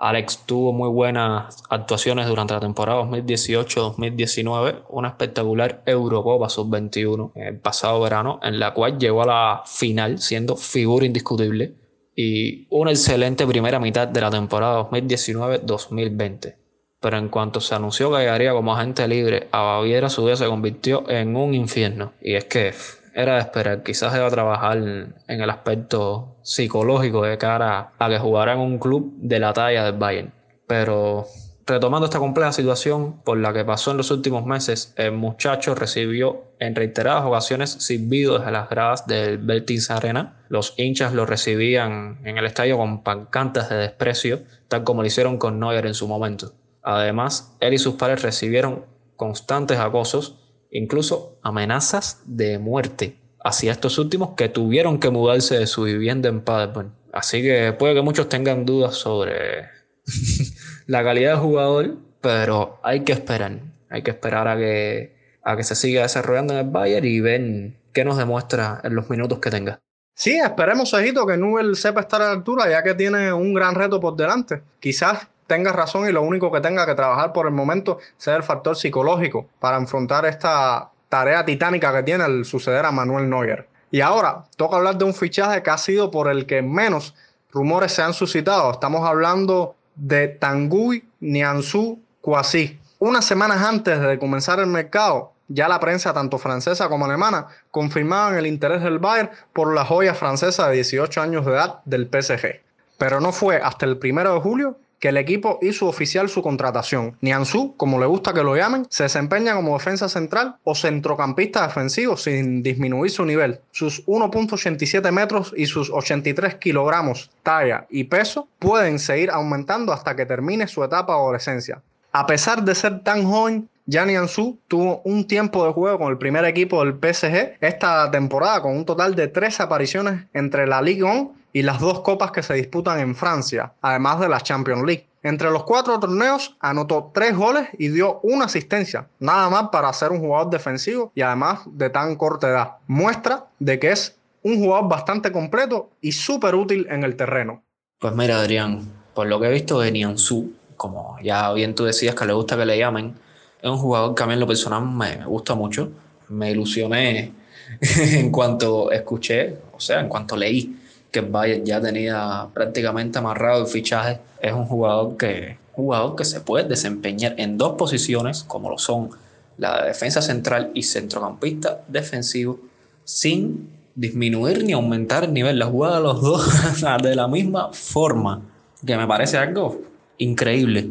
Alex 0.00 0.46
tuvo 0.46 0.72
muy 0.72 0.88
buenas 0.88 1.62
actuaciones 1.70 2.26
durante 2.26 2.54
la 2.54 2.58
temporada 2.58 3.04
2018-2019, 3.04 4.82
una 4.88 5.08
espectacular 5.10 5.84
Eurocopa 5.86 6.48
sub-21 6.48 7.30
el 7.36 7.60
pasado 7.60 8.00
verano, 8.00 8.40
en 8.42 8.58
la 8.58 8.74
cual 8.74 8.98
llegó 8.98 9.22
a 9.22 9.26
la 9.26 9.62
final 9.64 10.18
siendo 10.18 10.56
figura 10.56 11.06
indiscutible 11.06 11.76
y 12.16 12.66
una 12.68 12.90
excelente 12.90 13.46
primera 13.46 13.78
mitad 13.78 14.08
de 14.08 14.20
la 14.20 14.30
temporada 14.30 14.90
2019-2020 14.90 16.61
pero 17.02 17.18
en 17.18 17.28
cuanto 17.28 17.60
se 17.60 17.74
anunció 17.74 18.12
que 18.12 18.18
llegaría 18.18 18.52
como 18.52 18.74
agente 18.74 19.06
libre 19.08 19.48
a 19.50 19.60
Baviera, 19.60 20.08
su 20.08 20.24
vida 20.24 20.36
se 20.36 20.46
convirtió 20.46 21.04
en 21.10 21.34
un 21.34 21.52
infierno. 21.52 22.12
Y 22.22 22.34
es 22.34 22.44
que 22.44 22.72
era 23.12 23.34
de 23.34 23.40
esperar, 23.40 23.82
quizás 23.82 24.14
iba 24.14 24.26
a 24.26 24.30
trabajar 24.30 24.78
en 24.78 25.14
el 25.26 25.50
aspecto 25.50 26.36
psicológico 26.42 27.24
de 27.24 27.36
cara 27.38 27.92
a 27.98 28.08
que 28.08 28.18
jugara 28.18 28.52
en 28.52 28.60
un 28.60 28.78
club 28.78 29.14
de 29.16 29.40
la 29.40 29.52
talla 29.52 29.84
del 29.84 29.98
Bayern. 29.98 30.32
Pero 30.68 31.26
retomando 31.66 32.06
esta 32.06 32.20
compleja 32.20 32.52
situación 32.52 33.20
por 33.24 33.36
la 33.36 33.52
que 33.52 33.64
pasó 33.64 33.90
en 33.90 33.96
los 33.96 34.12
últimos 34.12 34.46
meses, 34.46 34.94
el 34.96 35.10
muchacho 35.10 35.74
recibió 35.74 36.44
en 36.60 36.76
reiteradas 36.76 37.24
ocasiones 37.24 37.70
silbidos 37.70 38.38
desde 38.38 38.52
las 38.52 38.70
gradas 38.70 39.08
del 39.08 39.38
Beltins 39.38 39.90
Arena. 39.90 40.36
Los 40.48 40.74
hinchas 40.76 41.12
lo 41.14 41.26
recibían 41.26 42.20
en 42.22 42.38
el 42.38 42.46
estadio 42.46 42.76
con 42.76 43.02
pancantas 43.02 43.68
de 43.70 43.76
desprecio, 43.76 44.42
tal 44.68 44.84
como 44.84 45.02
lo 45.02 45.08
hicieron 45.08 45.36
con 45.36 45.58
Neuer 45.58 45.86
en 45.86 45.94
su 45.94 46.06
momento. 46.06 46.52
Además, 46.82 47.56
él 47.60 47.74
y 47.74 47.78
sus 47.78 47.94
padres 47.94 48.22
recibieron 48.22 48.84
constantes 49.16 49.78
acosos, 49.78 50.38
incluso 50.70 51.38
amenazas 51.42 52.22
de 52.24 52.58
muerte 52.58 53.18
hacia 53.44 53.72
estos 53.72 53.98
últimos 53.98 54.30
que 54.36 54.48
tuvieron 54.48 54.98
que 54.98 55.10
mudarse 55.10 55.58
de 55.58 55.66
su 55.66 55.84
vivienda 55.84 56.28
en 56.28 56.40
Paderborn. 56.40 56.94
Así 57.12 57.42
que 57.42 57.72
puede 57.72 57.94
que 57.94 58.02
muchos 58.02 58.28
tengan 58.28 58.64
dudas 58.64 58.94
sobre 58.94 59.68
la 60.86 61.04
calidad 61.04 61.32
del 61.32 61.40
jugador, 61.40 61.96
pero 62.20 62.80
hay 62.82 63.00
que 63.00 63.12
esperar. 63.12 63.60
Hay 63.90 64.02
que 64.02 64.10
esperar 64.10 64.48
a 64.48 64.56
que, 64.56 65.36
a 65.42 65.56
que 65.56 65.64
se 65.64 65.74
siga 65.74 66.02
desarrollando 66.02 66.54
en 66.54 66.60
el 66.60 66.70
Bayern 66.70 67.06
y 67.06 67.20
ver 67.20 67.72
qué 67.92 68.04
nos 68.04 68.16
demuestra 68.16 68.80
en 68.82 68.94
los 68.94 69.10
minutos 69.10 69.38
que 69.38 69.50
tenga. 69.50 69.80
Sí, 70.14 70.38
esperemos, 70.38 70.92
Ejito, 70.94 71.26
que 71.26 71.36
Nubel 71.36 71.76
sepa 71.76 72.00
estar 72.00 72.22
a 72.22 72.26
la 72.26 72.32
altura, 72.32 72.68
ya 72.70 72.82
que 72.82 72.94
tiene 72.94 73.32
un 73.32 73.54
gran 73.54 73.74
reto 73.74 74.00
por 74.00 74.16
delante. 74.16 74.62
Quizás 74.78 75.28
tenga 75.52 75.70
razón 75.70 76.08
y 76.08 76.12
lo 76.12 76.22
único 76.22 76.50
que 76.50 76.62
tenga 76.62 76.86
que 76.86 76.94
trabajar 76.94 77.34
por 77.34 77.44
el 77.44 77.52
momento 77.52 77.98
sea 78.16 78.36
el 78.36 78.42
factor 78.42 78.74
psicológico 78.74 79.48
para 79.60 79.76
enfrentar 79.76 80.24
esta 80.24 80.88
tarea 81.10 81.44
titánica 81.44 81.92
que 81.92 82.02
tiene 82.02 82.24
al 82.24 82.46
suceder 82.46 82.86
a 82.86 82.90
Manuel 82.90 83.28
Neuer. 83.28 83.68
Y 83.90 84.00
ahora 84.00 84.44
toca 84.56 84.78
hablar 84.78 84.96
de 84.96 85.04
un 85.04 85.12
fichaje 85.12 85.62
que 85.62 85.68
ha 85.68 85.76
sido 85.76 86.10
por 86.10 86.30
el 86.30 86.46
que 86.46 86.62
menos 86.62 87.14
rumores 87.50 87.92
se 87.92 88.00
han 88.00 88.14
suscitado. 88.14 88.70
Estamos 88.70 89.06
hablando 89.06 89.74
de 89.94 90.28
Tanguy 90.28 91.04
Nianzou 91.20 92.00
Kouassi. 92.22 92.80
Unas 92.98 93.26
semanas 93.26 93.60
antes 93.60 94.00
de 94.00 94.18
comenzar 94.18 94.58
el 94.58 94.68
mercado, 94.68 95.32
ya 95.48 95.68
la 95.68 95.80
prensa, 95.80 96.14
tanto 96.14 96.38
francesa 96.38 96.88
como 96.88 97.04
alemana, 97.04 97.48
confirmaban 97.70 98.38
el 98.38 98.46
interés 98.46 98.82
del 98.82 99.00
Bayern 99.00 99.28
por 99.52 99.74
la 99.74 99.84
joya 99.84 100.14
francesa 100.14 100.68
de 100.68 100.76
18 100.76 101.20
años 101.20 101.44
de 101.44 101.52
edad 101.52 101.80
del 101.84 102.08
PSG. 102.08 102.62
Pero 102.96 103.20
no 103.20 103.32
fue 103.32 103.56
hasta 103.56 103.84
el 103.84 103.98
primero 103.98 104.32
de 104.32 104.40
julio 104.40 104.78
que 105.02 105.08
el 105.08 105.16
equipo 105.16 105.58
hizo 105.62 105.88
oficial 105.88 106.28
su 106.28 106.42
contratación. 106.42 107.16
Nianzú, 107.22 107.74
como 107.76 107.98
le 107.98 108.06
gusta 108.06 108.32
que 108.32 108.44
lo 108.44 108.54
llamen, 108.54 108.86
se 108.88 109.02
desempeña 109.02 109.56
como 109.56 109.76
defensa 109.76 110.08
central 110.08 110.54
o 110.62 110.76
centrocampista 110.76 111.66
defensivo 111.66 112.16
sin 112.16 112.62
disminuir 112.62 113.10
su 113.10 113.24
nivel. 113.24 113.58
Sus 113.72 114.06
1.87 114.06 115.10
metros 115.10 115.52
y 115.56 115.66
sus 115.66 115.90
83 115.90 116.54
kilogramos 116.54 117.32
talla 117.42 117.84
y 117.90 118.04
peso 118.04 118.46
pueden 118.60 119.00
seguir 119.00 119.32
aumentando 119.32 119.92
hasta 119.92 120.14
que 120.14 120.24
termine 120.24 120.68
su 120.68 120.84
etapa 120.84 121.14
de 121.14 121.18
adolescencia. 121.18 121.82
A 122.12 122.24
pesar 122.24 122.62
de 122.62 122.72
ser 122.76 123.00
tan 123.00 123.24
joven, 123.24 123.68
Gianni 123.86 124.14
Ansu 124.14 124.56
tuvo 124.68 125.02
un 125.04 125.26
tiempo 125.26 125.66
de 125.66 125.72
juego 125.72 125.98
con 125.98 126.12
el 126.12 126.18
primer 126.18 126.44
equipo 126.44 126.84
del 126.84 126.94
PSG 126.94 127.56
esta 127.60 128.08
temporada 128.12 128.62
con 128.62 128.76
un 128.76 128.84
total 128.84 129.16
de 129.16 129.26
tres 129.26 129.58
apariciones 129.58 130.26
entre 130.32 130.68
la 130.68 130.80
Ligue 130.80 131.02
1 131.02 131.41
y 131.52 131.62
las 131.62 131.80
dos 131.80 132.00
copas 132.00 132.30
que 132.30 132.42
se 132.42 132.54
disputan 132.54 133.00
en 133.00 133.14
Francia, 133.14 133.72
además 133.80 134.20
de 134.20 134.28
la 134.28 134.40
Champions 134.40 134.84
League. 134.84 135.08
Entre 135.22 135.50
los 135.50 135.62
cuatro 135.62 136.00
torneos 136.00 136.56
anotó 136.60 137.12
tres 137.14 137.36
goles 137.36 137.68
y 137.78 137.88
dio 137.88 138.18
una 138.22 138.46
asistencia, 138.46 139.06
nada 139.20 139.48
más 139.50 139.68
para 139.70 139.92
ser 139.92 140.10
un 140.10 140.18
jugador 140.18 140.50
defensivo 140.50 141.12
y 141.14 141.22
además 141.22 141.60
de 141.66 141.90
tan 141.90 142.16
corta 142.16 142.48
edad. 142.48 142.70
Muestra 142.88 143.46
de 143.60 143.78
que 143.78 143.92
es 143.92 144.16
un 144.42 144.58
jugador 144.58 144.88
bastante 144.88 145.30
completo 145.30 145.90
y 146.00 146.12
súper 146.12 146.56
útil 146.56 146.88
en 146.90 147.04
el 147.04 147.14
terreno. 147.14 147.62
Pues 148.00 148.12
mira, 148.14 148.40
Adrián, 148.40 148.80
por 149.14 149.28
lo 149.28 149.38
que 149.38 149.46
he 149.46 149.52
visto 149.52 149.78
de 149.78 149.92
Nianzú, 149.92 150.52
como 150.76 151.16
ya 151.22 151.52
bien 151.52 151.76
tú 151.76 151.84
decías 151.84 152.16
que 152.16 152.26
le 152.26 152.32
gusta 152.32 152.56
que 152.56 152.66
le 152.66 152.76
llamen, 152.76 153.14
es 153.62 153.70
un 153.70 153.78
jugador 153.78 154.16
que 154.16 154.22
a 154.24 154.26
mí 154.26 154.32
en 154.32 154.40
lo 154.40 154.46
personal 154.48 154.84
me 154.84 155.24
gusta 155.24 155.54
mucho. 155.54 155.92
Me 156.30 156.50
ilusioné 156.50 157.32
en 157.80 158.32
cuanto 158.32 158.90
escuché, 158.90 159.56
o 159.72 159.78
sea, 159.78 160.00
en 160.00 160.08
cuanto 160.08 160.36
leí 160.36 160.81
que 161.12 161.20
Bayern 161.20 161.64
ya 161.64 161.80
tenía 161.80 162.48
prácticamente 162.52 163.18
amarrado 163.18 163.62
el 163.62 163.68
fichaje. 163.68 164.18
Es 164.40 164.52
un 164.52 164.64
jugador 164.64 165.16
que, 165.16 165.58
jugador 165.72 166.16
que 166.16 166.24
se 166.24 166.40
puede 166.40 166.64
desempeñar 166.64 167.34
en 167.38 167.58
dos 167.58 167.76
posiciones, 167.76 168.42
como 168.42 168.70
lo 168.70 168.78
son 168.78 169.10
la 169.58 169.84
defensa 169.84 170.22
central 170.22 170.70
y 170.74 170.82
centrocampista 170.82 171.84
defensivo, 171.86 172.58
sin 173.04 173.70
disminuir 173.94 174.64
ni 174.64 174.72
aumentar 174.72 175.24
el 175.24 175.34
nivel. 175.34 175.58
La 175.58 175.66
jugada 175.66 175.98
de 175.98 176.02
los 176.02 176.22
dos 176.22 176.82
de 177.02 177.14
la 177.14 177.28
misma 177.28 177.72
forma, 177.72 178.42
que 178.84 178.96
me 178.96 179.06
parece 179.06 179.36
algo 179.36 179.82
increíble 180.18 180.90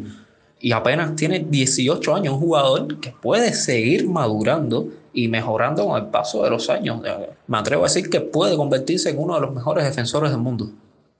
y 0.62 0.70
apenas 0.70 1.16
tiene 1.16 1.40
18 1.40 2.14
años, 2.14 2.34
un 2.34 2.40
jugador 2.40 3.00
que 3.00 3.10
puede 3.10 3.52
seguir 3.52 4.08
madurando 4.08 4.86
y 5.12 5.26
mejorando 5.26 5.84
con 5.84 6.00
el 6.00 6.08
paso 6.08 6.44
de 6.44 6.50
los 6.50 6.70
años. 6.70 7.02
Me 7.48 7.58
atrevo 7.58 7.82
a 7.82 7.88
decir 7.88 8.08
que 8.08 8.20
puede 8.20 8.56
convertirse 8.56 9.10
en 9.10 9.18
uno 9.18 9.34
de 9.34 9.40
los 9.40 9.52
mejores 9.52 9.84
defensores 9.84 10.30
del 10.30 10.38
mundo. 10.38 10.70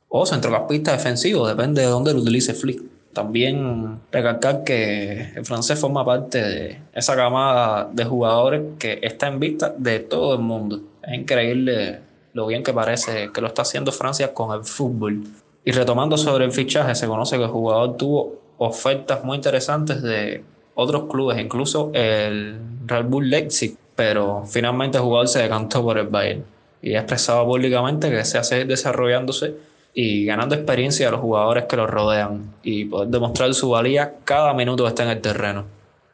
O 0.09 0.25
centrocampista 0.27 0.93
defensivo, 0.93 1.49
depende 1.49 1.83
de 1.83 1.89
dónde 1.89 2.15
lo 2.15 2.21
utilice 2.21 2.55
Flick. 2.55 2.83
También 3.13 4.01
recalcar 4.13 4.63
que 4.63 5.33
el 5.35 5.45
francés 5.45 5.79
forma 5.81 6.05
parte 6.05 6.41
de 6.41 6.79
esa 6.95 7.17
camada 7.17 7.91
de 7.93 8.05
jugadores 8.05 8.63
que 8.79 9.01
está 9.03 9.27
en 9.27 9.41
vista 9.41 9.75
de 9.77 9.99
todo 9.99 10.35
el 10.35 10.41
mundo. 10.41 10.81
Es 11.03 11.19
increíble 11.19 11.99
lo 12.33 12.47
bien 12.47 12.63
que 12.63 12.73
parece 12.73 13.31
que 13.35 13.41
lo 13.41 13.49
está 13.49 13.63
haciendo 13.63 13.91
Francia 13.91 14.33
con 14.33 14.57
el 14.57 14.65
fútbol. 14.65 15.25
Y 15.65 15.73
retomando 15.73 16.17
sobre 16.17 16.45
el 16.45 16.53
fichaje, 16.53 16.95
se 16.95 17.09
conoce 17.09 17.37
que 17.37 17.45
el 17.45 17.51
jugador 17.51 17.97
tuvo 17.97 18.42
ofertas 18.69 19.25
muy 19.25 19.37
interesantes 19.37 20.03
de 20.03 20.45
otros 20.75 21.05
clubes, 21.11 21.39
incluso 21.39 21.91
el 21.95 22.59
Red 22.87 23.05
Bull 23.07 23.29
Leipzig, 23.29 23.77
pero 23.95 24.45
finalmente 24.47 24.99
el 24.99 25.05
jugador 25.05 25.29
se 25.29 25.43
decantó 25.43 25.83
por 25.83 25.99
el 25.99 26.07
Bayern 26.07 26.45
y 26.81 26.95
ha 26.95 27.01
expresado 27.01 27.45
públicamente 27.47 28.11
que 28.11 28.25
se 28.25 28.39
hace 28.39 28.65
desarrollándose 28.65 29.55
y 29.95 30.25
ganando 30.25 30.55
experiencia 30.55 31.09
a 31.09 31.11
los 31.13 31.21
jugadores 31.21 31.65
que 31.65 31.77
lo 31.77 31.87
rodean 31.87 32.55
y 32.63 32.87
poder 32.87 33.09
demostrar 33.09 33.53
su 33.55 33.71
valía 33.71 34.15
cada 34.25 34.55
minuto 34.55 34.85
que 34.85 34.89
está 34.89 35.05
en 35.05 35.11
el 35.11 35.21
terreno. 35.21 35.65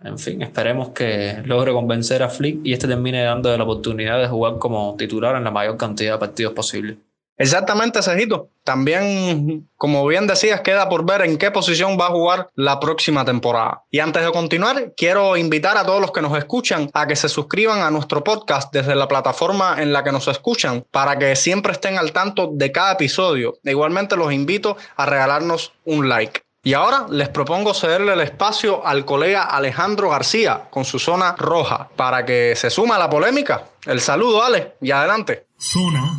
En 0.02 0.18
fin, 0.18 0.42
esperemos 0.42 0.90
que 0.90 1.42
logre 1.44 1.72
convencer 1.72 2.22
a 2.22 2.28
Flick 2.28 2.60
y 2.64 2.72
este 2.72 2.86
termine 2.86 3.22
dando 3.22 3.56
la 3.56 3.64
oportunidad 3.64 4.20
de 4.20 4.28
jugar 4.28 4.58
como 4.58 4.94
titular 4.96 5.36
en 5.36 5.44
la 5.44 5.50
mayor 5.50 5.76
cantidad 5.76 6.14
de 6.14 6.18
partidos 6.18 6.52
posible. 6.52 6.98
Exactamente, 7.38 8.02
Cejito. 8.02 8.48
También, 8.64 9.68
como 9.76 10.04
bien 10.06 10.26
decías, 10.26 10.60
queda 10.60 10.88
por 10.88 11.06
ver 11.06 11.22
en 11.22 11.38
qué 11.38 11.50
posición 11.50 11.96
va 11.98 12.08
a 12.08 12.10
jugar 12.10 12.48
la 12.56 12.80
próxima 12.80 13.24
temporada. 13.24 13.82
Y 13.90 14.00
antes 14.00 14.24
de 14.24 14.32
continuar, 14.32 14.92
quiero 14.96 15.36
invitar 15.36 15.78
a 15.78 15.86
todos 15.86 16.00
los 16.00 16.10
que 16.10 16.20
nos 16.20 16.36
escuchan 16.36 16.90
a 16.92 17.06
que 17.06 17.16
se 17.16 17.28
suscriban 17.28 17.80
a 17.80 17.90
nuestro 17.90 18.24
podcast 18.24 18.72
desde 18.72 18.96
la 18.96 19.06
plataforma 19.06 19.80
en 19.80 19.92
la 19.92 20.02
que 20.02 20.12
nos 20.12 20.26
escuchan 20.26 20.84
para 20.90 21.18
que 21.18 21.36
siempre 21.36 21.72
estén 21.72 21.96
al 21.96 22.12
tanto 22.12 22.50
de 22.52 22.72
cada 22.72 22.92
episodio. 22.92 23.54
igualmente 23.62 24.16
los 24.16 24.32
invito 24.32 24.76
a 24.96 25.06
regalarnos 25.06 25.72
un 25.84 26.08
like. 26.08 26.42
Y 26.64 26.74
ahora 26.74 27.06
les 27.08 27.28
propongo 27.28 27.72
cederle 27.72 28.12
el 28.12 28.20
espacio 28.20 28.84
al 28.84 29.04
colega 29.04 29.44
Alejandro 29.44 30.10
García 30.10 30.64
con 30.70 30.84
su 30.84 30.98
zona 30.98 31.36
roja 31.38 31.88
para 31.96 32.26
que 32.26 32.54
se 32.56 32.68
suma 32.68 32.96
a 32.96 32.98
la 32.98 33.08
polémica. 33.08 33.62
El 33.86 34.00
saludo, 34.00 34.42
Ale, 34.42 34.74
y 34.80 34.90
adelante. 34.90 35.47
Zona 35.60 36.16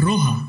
roja. 0.00 0.48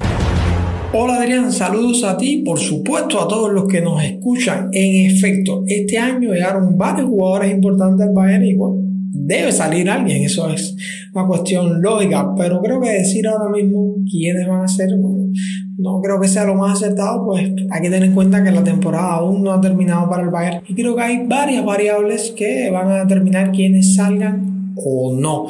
Hola 0.92 1.18
Adrián, 1.18 1.52
saludos 1.52 2.04
a 2.04 2.18
ti, 2.18 2.42
por 2.44 2.58
supuesto 2.58 3.22
a 3.22 3.28
todos 3.28 3.54
los 3.54 3.68
que 3.68 3.80
nos 3.80 4.04
escuchan. 4.04 4.70
En 4.72 5.12
efecto, 5.12 5.64
este 5.68 6.00
año 6.00 6.34
llegaron 6.34 6.80
varios 6.80 7.08
jugadores 7.08 7.52
importantes 7.52 8.08
al 8.08 8.14
Bayern 8.16 8.44
y 8.44 8.56
bueno, 8.56 8.78
debe 9.12 9.52
salir 9.52 9.88
alguien, 9.88 10.24
eso 10.24 10.50
es 10.50 10.76
una 11.14 11.28
cuestión 11.28 11.80
lógica, 11.80 12.34
pero 12.36 12.60
creo 12.60 12.82
que 12.82 12.90
decir 12.90 13.28
ahora 13.28 13.52
mismo 13.52 13.98
quiénes 14.10 14.48
van 14.48 14.64
a 14.64 14.68
ser, 14.68 14.90
bueno, 14.98 15.32
no 15.78 16.02
creo 16.02 16.20
que 16.20 16.28
sea 16.28 16.46
lo 16.46 16.56
más 16.56 16.82
acertado, 16.82 17.24
pues 17.24 17.52
hay 17.70 17.82
que 17.84 17.90
tener 17.92 18.04
en 18.04 18.16
cuenta 18.16 18.44
que 18.44 18.50
la 18.50 18.64
temporada 18.64 19.14
aún 19.14 19.44
no 19.44 19.52
ha 19.52 19.62
terminado 19.62 20.10
para 20.10 20.24
el 20.24 20.30
Bayern 20.30 20.64
y 20.68 20.74
creo 20.74 20.96
que 20.96 21.04
hay 21.04 21.28
varias 21.28 21.64
variables 21.64 22.34
que 22.36 22.72
van 22.72 22.88
a 22.88 23.04
determinar 23.04 23.52
quiénes 23.52 23.94
salgan 23.94 24.74
o 24.76 25.14
no. 25.16 25.50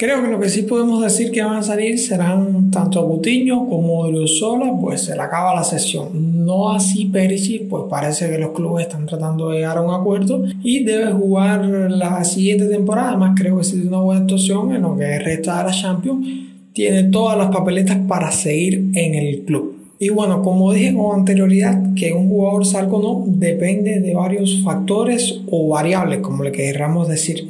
Creo 0.00 0.22
que 0.22 0.28
lo 0.28 0.38
que 0.38 0.48
sí 0.48 0.62
podemos 0.62 1.02
decir 1.02 1.32
que 1.32 1.42
van 1.42 1.56
a 1.56 1.62
salir 1.64 1.98
serán 1.98 2.70
tanto 2.70 3.02
Gutiño 3.02 3.68
como 3.68 4.06
Sola, 4.28 4.72
pues 4.80 5.00
se 5.00 5.16
le 5.16 5.20
acaba 5.22 5.56
la 5.56 5.64
sesión. 5.64 6.46
No 6.46 6.70
así 6.70 7.06
Perisic, 7.06 7.66
pues 7.66 7.82
parece 7.90 8.30
que 8.30 8.38
los 8.38 8.52
clubes 8.52 8.86
están 8.86 9.06
tratando 9.06 9.48
de 9.48 9.56
llegar 9.56 9.76
a 9.76 9.80
un 9.80 9.92
acuerdo 9.92 10.44
y 10.62 10.84
debe 10.84 11.10
jugar 11.10 11.64
la 11.64 12.22
siguiente 12.22 12.66
temporada. 12.66 13.08
Además, 13.08 13.34
creo 13.36 13.58
que 13.58 13.64
si 13.64 13.80
es 13.80 13.86
una 13.86 13.98
buena 13.98 14.20
actuación 14.20 14.72
en 14.72 14.82
lo 14.82 14.96
que 14.96 15.18
resta 15.18 15.58
de 15.58 15.64
la 15.64 15.72
Champions, 15.72 16.28
tiene 16.72 17.02
todas 17.10 17.36
las 17.36 17.48
papeletas 17.48 17.98
para 18.06 18.30
seguir 18.30 18.92
en 18.94 19.16
el 19.16 19.44
club. 19.46 19.78
Y 19.98 20.10
bueno, 20.10 20.42
como 20.42 20.72
dije 20.72 20.94
con 20.94 21.18
anterioridad, 21.18 21.94
que 21.96 22.12
un 22.12 22.28
jugador 22.28 22.64
salga 22.64 22.92
o 22.92 23.02
no 23.02 23.24
depende 23.26 23.98
de 23.98 24.14
varios 24.14 24.62
factores 24.62 25.40
o 25.50 25.70
variables, 25.70 26.20
como 26.20 26.44
le 26.44 26.52
queramos 26.52 27.08
decir. 27.08 27.48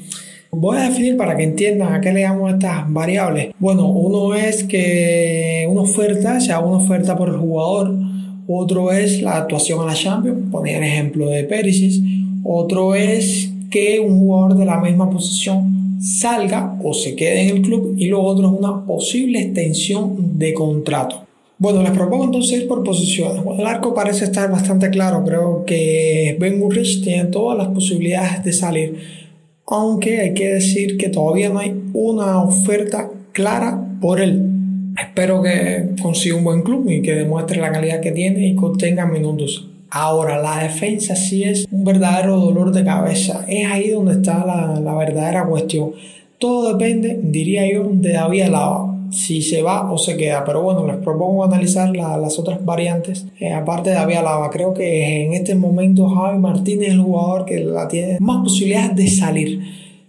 Voy 0.51 0.79
a 0.79 0.89
definir 0.89 1.17
para 1.17 1.37
que 1.37 1.45
entiendan 1.45 1.93
a 1.93 2.01
qué 2.01 2.13
le 2.13 2.23
llamo 2.23 2.49
estas 2.49 2.91
variables. 2.91 3.53
Bueno, 3.59 3.89
uno 3.89 4.35
es 4.35 4.65
que 4.65 5.67
una 5.69 5.83
oferta 5.83 6.41
sea 6.41 6.61
una 6.61 6.79
oferta 6.79 7.17
por 7.17 7.29
el 7.29 7.37
jugador, 7.37 7.95
otro 8.47 8.91
es 8.91 9.21
la 9.21 9.37
actuación 9.37 9.81
a 9.81 9.87
la 9.87 9.95
Champions, 9.95 10.51
ponía 10.51 10.79
el 10.79 10.85
ejemplo 10.85 11.29
de 11.29 11.45
Perisic, 11.45 12.03
otro 12.45 12.95
es 12.95 13.53
que 13.71 14.01
un 14.01 14.21
jugador 14.21 14.57
de 14.57 14.65
la 14.65 14.81
misma 14.81 15.11
posición 15.11 15.99
salga 16.01 16.79
o 16.83 16.95
se 16.95 17.15
quede 17.15 17.43
en 17.43 17.57
el 17.57 17.63
club 17.63 17.95
y 17.99 18.07
lo 18.07 18.23
otro 18.23 18.47
es 18.47 18.59
una 18.59 18.87
posible 18.87 19.41
extensión 19.41 20.39
de 20.39 20.55
contrato. 20.55 21.27
Bueno, 21.59 21.83
les 21.83 21.91
propongo 21.91 22.25
entonces 22.25 22.61
ir 22.61 22.69
por 22.69 22.85
posiciones. 22.85 23.43
El 23.59 23.67
arco 23.67 23.93
parece 23.93 24.25
estar 24.25 24.49
bastante 24.51 24.91
claro. 24.91 25.25
Creo 25.25 25.65
que 25.67 26.37
Ben 26.39 26.59
Murrich 26.59 27.03
tiene 27.03 27.25
todas 27.25 27.59
las 27.59 27.69
posibilidades 27.69 28.45
de 28.45 28.53
salir 28.53 28.97
aunque 29.71 30.21
hay 30.21 30.35
que 30.35 30.55
decir 30.55 30.97
que 30.97 31.09
todavía 31.09 31.51
no 31.51 31.59
hay 31.59 31.79
una 31.93 32.43
oferta 32.43 33.11
clara 33.33 33.79
por 34.01 34.21
él. 34.21 34.45
Espero 34.99 35.43
que 35.43 35.91
consiga 36.03 36.37
un 36.37 36.45
buen 36.45 36.63
club 36.63 36.89
y 36.91 37.03
que 37.03 37.15
demuestre 37.15 37.61
la 37.61 37.71
calidad 37.71 38.01
que 38.01 38.13
tiene 38.13 38.49
y 38.49 38.57
que 38.57 38.65
obtenga 38.65 39.07
minutos. 39.07 39.69
Ahora, 39.91 40.41
la 40.41 40.63
defensa 40.63 41.15
sí 41.15 41.45
es 41.45 41.67
un 41.71 41.85
verdadero 41.85 42.39
dolor 42.39 42.73
de 42.73 42.85
cabeza. 42.85 43.45
Es 43.49 43.67
ahí 43.67 43.91
donde 43.91 44.13
está 44.13 44.45
la, 44.45 44.81
la 44.81 44.95
verdadera 44.95 45.47
cuestión. 45.47 45.93
Todo 46.39 46.73
depende, 46.73 47.19
diría 47.23 47.71
yo, 47.71 47.89
de 47.93 48.13
David 48.13 48.43
Alaba 48.43 48.88
si 49.11 49.43
se 49.43 49.63
va 49.63 49.91
o 49.91 49.99
se 49.99 50.17
queda. 50.17 50.45
Pero 50.45 50.63
bueno, 50.63 50.87
les 50.87 50.97
propongo 50.97 51.45
analizar 51.45 51.95
las 51.97 52.39
otras 52.39 52.65
variantes. 52.65 53.27
Eh, 53.41 53.53
aparte 53.53 53.91
de 53.91 53.97
David 53.97 54.17
Alaba, 54.17 54.51
creo 54.51 54.75
que 54.75 55.25
en 55.25 55.35
este 55.35 55.55
momento 55.55 56.09
Javi 56.09 56.39
Martínez 56.39 56.89
es 56.89 56.95
el 56.95 57.01
jugador 57.01 57.45
que 57.45 57.61
la 57.61 57.89
tiene 57.89 58.19
más 58.21 58.43
posibilidades 58.43 58.97
de 58.97 59.09
salir. 59.09 59.61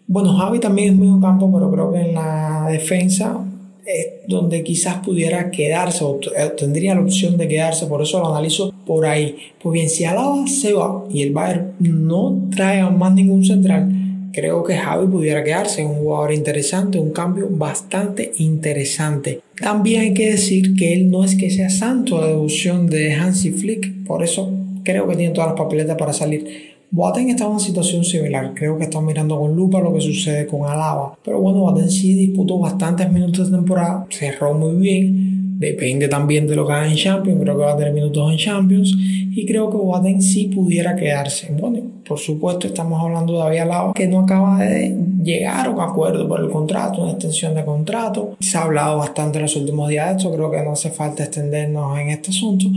Bueno, 0.07 0.33
Javi 0.33 0.59
también 0.59 0.93
es 0.93 0.99
medio 0.99 1.19
campo, 1.19 1.51
pero 1.53 1.71
creo 1.71 1.91
que 1.91 2.01
en 2.01 2.15
la 2.15 2.67
defensa 2.69 3.45
es 3.85 4.27
donde 4.27 4.63
quizás 4.63 4.97
pudiera 4.97 5.49
quedarse 5.49 6.03
o 6.03 6.19
eh, 6.35 6.51
tendría 6.57 6.95
la 6.95 7.01
opción 7.01 7.37
de 7.37 7.47
quedarse, 7.47 7.87
por 7.87 8.01
eso 8.01 8.19
lo 8.19 8.29
analizo 8.29 8.71
por 8.85 9.05
ahí. 9.05 9.35
Pues 9.61 9.73
bien, 9.73 9.89
si 9.89 10.05
Alaba 10.05 10.45
se 10.47 10.73
va 10.73 11.03
y 11.09 11.23
el 11.23 11.31
Bayern 11.31 11.73
no 11.79 12.49
trae 12.55 12.87
más 12.89 13.13
ningún 13.13 13.43
central, 13.43 13.98
creo 14.31 14.63
que 14.63 14.77
Javi 14.77 15.07
pudiera 15.07 15.43
quedarse, 15.43 15.85
un 15.85 15.95
jugador 15.95 16.33
interesante, 16.33 16.99
un 16.99 17.11
cambio 17.11 17.47
bastante 17.49 18.31
interesante. 18.37 19.41
También 19.59 20.01
hay 20.01 20.13
que 20.13 20.31
decir 20.31 20.75
que 20.75 20.93
él 20.93 21.09
no 21.09 21.23
es 21.23 21.35
que 21.35 21.49
sea 21.49 21.69
santo 21.69 22.21
de 22.21 22.29
devoción 22.29 22.87
de 22.87 23.13
Hansi 23.13 23.51
Flick, 23.51 24.05
por 24.05 24.23
eso 24.23 24.51
creo 24.83 25.07
que 25.07 25.15
tiene 25.15 25.33
todas 25.33 25.51
las 25.51 25.59
papeletas 25.59 25.97
para 25.97 26.13
salir. 26.13 26.69
Boateng 26.91 27.29
está 27.29 27.43
en 27.43 27.51
una 27.51 27.59
situación 27.59 28.03
similar, 28.03 28.53
creo 28.55 28.75
que 28.77 28.85
están 28.85 29.05
mirando 29.05 29.39
con 29.39 29.55
lupa 29.55 29.79
lo 29.79 29.93
que 29.93 30.01
sucede 30.01 30.47
con 30.47 30.67
Alaba, 30.67 31.15
pero 31.23 31.39
bueno, 31.39 31.59
Boateng 31.59 31.89
sí 31.89 32.15
disputó 32.15 32.57
bastantes 32.57 33.11
minutos 33.11 33.51
de 33.51 33.57
temporada, 33.57 34.07
cerró 34.09 34.55
muy 34.55 34.75
bien, 34.75 35.28
depende 35.59 36.07
también 36.07 36.47
de 36.47 36.55
lo 36.55 36.65
que 36.65 36.71
haga 36.71 36.87
en 36.87 36.95
Champions, 36.95 37.41
creo 37.41 37.57
que 37.57 37.63
va 37.65 37.73
a 37.73 37.77
tener 37.77 37.93
minutos 37.93 38.31
en 38.31 38.37
Champions 38.37 38.95
y 38.97 39.45
creo 39.45 39.69
que 39.69 39.75
Boateng 39.75 40.21
sí 40.21 40.45
pudiera 40.45 40.95
quedarse. 40.95 41.51
Bueno, 41.51 41.81
por 42.07 42.17
supuesto 42.17 42.65
estamos 42.65 43.03
hablando 43.03 43.33
de 43.33 43.39
David 43.39 43.57
Alaba 43.57 43.93
que 43.93 44.07
no 44.07 44.19
acaba 44.19 44.63
de 44.63 44.95
llegar 45.21 45.67
a 45.67 45.69
un 45.69 45.81
acuerdo 45.81 46.29
por 46.29 46.39
el 46.39 46.49
contrato, 46.49 47.01
una 47.01 47.11
extensión 47.11 47.55
de 47.55 47.65
contrato. 47.65 48.37
Se 48.39 48.57
ha 48.57 48.63
hablado 48.63 48.99
bastante 48.99 49.37
en 49.39 49.43
los 49.43 49.55
últimos 49.57 49.89
días 49.89 50.07
de 50.07 50.17
esto, 50.17 50.33
creo 50.33 50.49
que 50.49 50.63
no 50.63 50.71
hace 50.71 50.91
falta 50.91 51.23
extendernos 51.23 51.99
en 51.99 52.09
este 52.09 52.29
asunto 52.29 52.67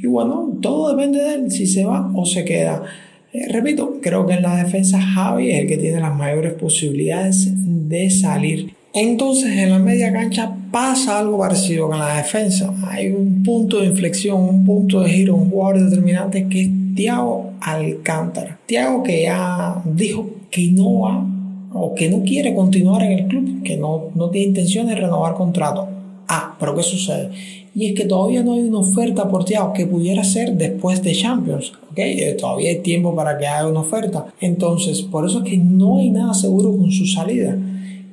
y 0.00 0.06
bueno, 0.06 0.56
todo 0.62 0.94
depende 0.94 1.18
de 1.18 1.34
él, 1.34 1.50
si 1.50 1.66
se 1.66 1.84
va 1.84 2.08
o 2.14 2.24
se 2.24 2.44
queda. 2.44 2.84
Eh, 3.32 3.48
repito, 3.50 3.96
creo 4.00 4.24
que 4.26 4.34
en 4.34 4.42
la 4.42 4.62
defensa 4.62 5.00
Javi 5.00 5.50
es 5.50 5.62
el 5.62 5.66
que 5.66 5.76
tiene 5.76 5.98
las 5.98 6.14
mayores 6.14 6.52
posibilidades 6.52 7.48
de 7.52 8.10
salir. 8.10 8.74
Entonces 8.94 9.50
en 9.56 9.70
la 9.70 9.80
media 9.80 10.12
cancha 10.12 10.56
pasa 10.70 11.18
algo 11.18 11.38
parecido 11.38 11.88
con 11.88 11.98
la 11.98 12.16
defensa. 12.16 12.72
Hay 12.88 13.10
un 13.10 13.42
punto 13.42 13.80
de 13.80 13.86
inflexión, 13.86 14.40
un 14.40 14.64
punto 14.64 15.00
de 15.00 15.10
giro, 15.10 15.34
un 15.34 15.50
jugador 15.50 15.84
determinante 15.84 16.48
que 16.48 16.62
es 16.62 16.70
Thiago 16.94 17.52
Alcántara. 17.60 18.58
Thiago 18.66 19.02
que 19.02 19.22
ya 19.22 19.82
dijo 19.84 20.28
que 20.50 20.70
no 20.72 21.00
va 21.00 21.26
o 21.72 21.94
que 21.94 22.08
no 22.08 22.22
quiere 22.22 22.54
continuar 22.54 23.02
en 23.02 23.12
el 23.12 23.26
club, 23.26 23.62
que 23.62 23.76
no, 23.76 24.04
no 24.14 24.30
tiene 24.30 24.48
intención 24.48 24.86
de 24.86 24.96
renovar 24.96 25.34
contrato. 25.34 25.88
Ah, 26.28 26.56
pero 26.58 26.74
¿qué 26.74 26.82
sucede? 26.82 27.30
y 27.78 27.86
es 27.86 27.94
que 27.94 28.06
todavía 28.06 28.42
no 28.42 28.54
hay 28.54 28.62
una 28.62 28.80
oferta 28.80 29.28
por 29.28 29.44
Thiago 29.44 29.72
que 29.72 29.86
pudiera 29.86 30.24
ser 30.24 30.54
después 30.54 31.00
de 31.00 31.12
Champions, 31.12 31.72
¿ok? 31.92 31.98
Eh, 31.98 32.36
todavía 32.36 32.70
hay 32.70 32.80
tiempo 32.80 33.14
para 33.14 33.38
que 33.38 33.46
haya 33.46 33.68
una 33.68 33.82
oferta. 33.82 34.26
Entonces, 34.40 35.02
por 35.02 35.24
eso 35.24 35.44
es 35.44 35.50
que 35.50 35.58
no 35.58 36.00
hay 36.00 36.10
nada 36.10 36.34
seguro 36.34 36.76
con 36.76 36.90
su 36.90 37.06
salida 37.06 37.56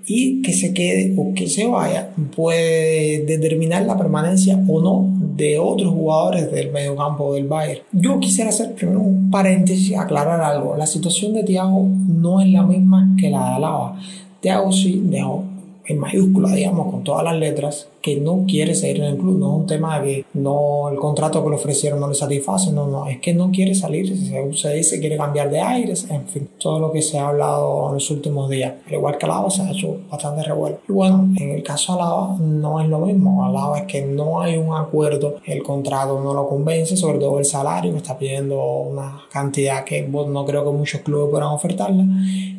y 0.07 0.41
que 0.41 0.53
se 0.53 0.73
quede 0.73 1.13
o 1.17 1.33
que 1.33 1.47
se 1.47 1.65
vaya 1.65 2.09
puede 2.35 3.25
determinar 3.25 3.83
la 3.85 3.97
permanencia 3.97 4.63
o 4.67 4.81
no 4.81 5.07
de 5.35 5.59
otros 5.59 5.91
jugadores 5.93 6.51
del 6.51 6.71
mediocampo 6.71 7.33
del 7.33 7.47
Bayern. 7.47 7.81
Yo 7.91 8.19
quisiera 8.19 8.49
hacer 8.49 8.73
primero 8.73 9.01
un 9.01 9.29
paréntesis, 9.29 9.97
aclarar 9.97 10.41
algo. 10.41 10.75
La 10.77 10.85
situación 10.85 11.33
de 11.33 11.43
Thiago 11.43 11.87
no 12.07 12.41
es 12.41 12.49
la 12.49 12.63
misma 12.63 13.15
que 13.19 13.29
la 13.29 13.49
de 13.49 13.55
Alaba. 13.55 13.99
Thiago 14.41 14.71
sí 14.71 15.01
dejó 15.05 15.43
en 15.87 15.99
mayúscula, 15.99 16.51
digamos, 16.51 16.91
con 16.91 17.03
todas 17.03 17.23
las 17.23 17.35
letras, 17.35 17.87
que 18.01 18.17
no 18.17 18.45
quiere 18.47 18.75
seguir 18.75 18.97
en 18.97 19.05
el 19.05 19.17
club. 19.17 19.39
No 19.39 19.55
es 19.55 19.61
un 19.61 19.65
tema 19.65 19.99
de 19.99 20.05
que 20.05 20.25
no, 20.35 20.89
el 20.89 20.97
contrato 20.97 21.43
que 21.43 21.49
le 21.49 21.55
ofrecieron 21.55 21.99
no 21.99 22.07
le 22.07 22.13
satisface, 22.13 22.71
no, 22.71 22.85
no, 22.85 23.07
es 23.07 23.19
que 23.19 23.33
no 23.33 23.49
quiere 23.51 23.73
salir, 23.73 24.15
se 24.55 24.73
dice, 24.75 24.99
quiere 24.99 25.17
cambiar 25.17 25.49
de 25.49 25.59
aires, 25.59 26.05
en 26.11 26.27
fin, 26.27 26.47
todo 26.59 26.79
lo 26.79 26.91
que 26.91 27.01
se 27.01 27.17
ha 27.17 27.29
hablado 27.29 27.87
en 27.87 27.95
los 27.95 28.11
últimos 28.11 28.47
días. 28.47 28.73
Al 28.87 28.93
igual 28.93 29.17
que 29.17 29.25
Alaba 29.25 29.49
se 29.49 29.63
ha 29.63 29.71
hecho 29.71 29.97
bastante 30.09 30.43
revuelo. 30.43 30.77
Y 30.87 30.91
bueno, 30.91 31.29
en 31.35 31.49
el 31.49 31.63
caso 31.63 31.95
de 31.95 32.01
Alaba 32.01 32.37
no 32.39 32.79
es 32.79 32.87
lo 32.87 32.99
mismo. 32.99 33.43
Alaba 33.43 33.79
es 33.79 33.85
que 33.85 34.03
no 34.03 34.39
hay 34.39 34.57
un 34.57 34.75
acuerdo, 34.75 35.37
el 35.45 35.63
contrato 35.63 36.21
no 36.21 36.33
lo 36.33 36.47
convence, 36.47 36.95
sobre 36.95 37.17
todo 37.17 37.39
el 37.39 37.45
salario, 37.45 37.91
que 37.91 37.97
está 37.97 38.17
pidiendo 38.17 38.63
una 38.63 39.23
cantidad 39.31 39.83
que 39.83 40.03
no 40.03 40.45
creo 40.45 40.63
que 40.63 40.71
muchos 40.71 41.01
clubes 41.01 41.31
puedan 41.31 41.47
ofertarla. 41.47 42.03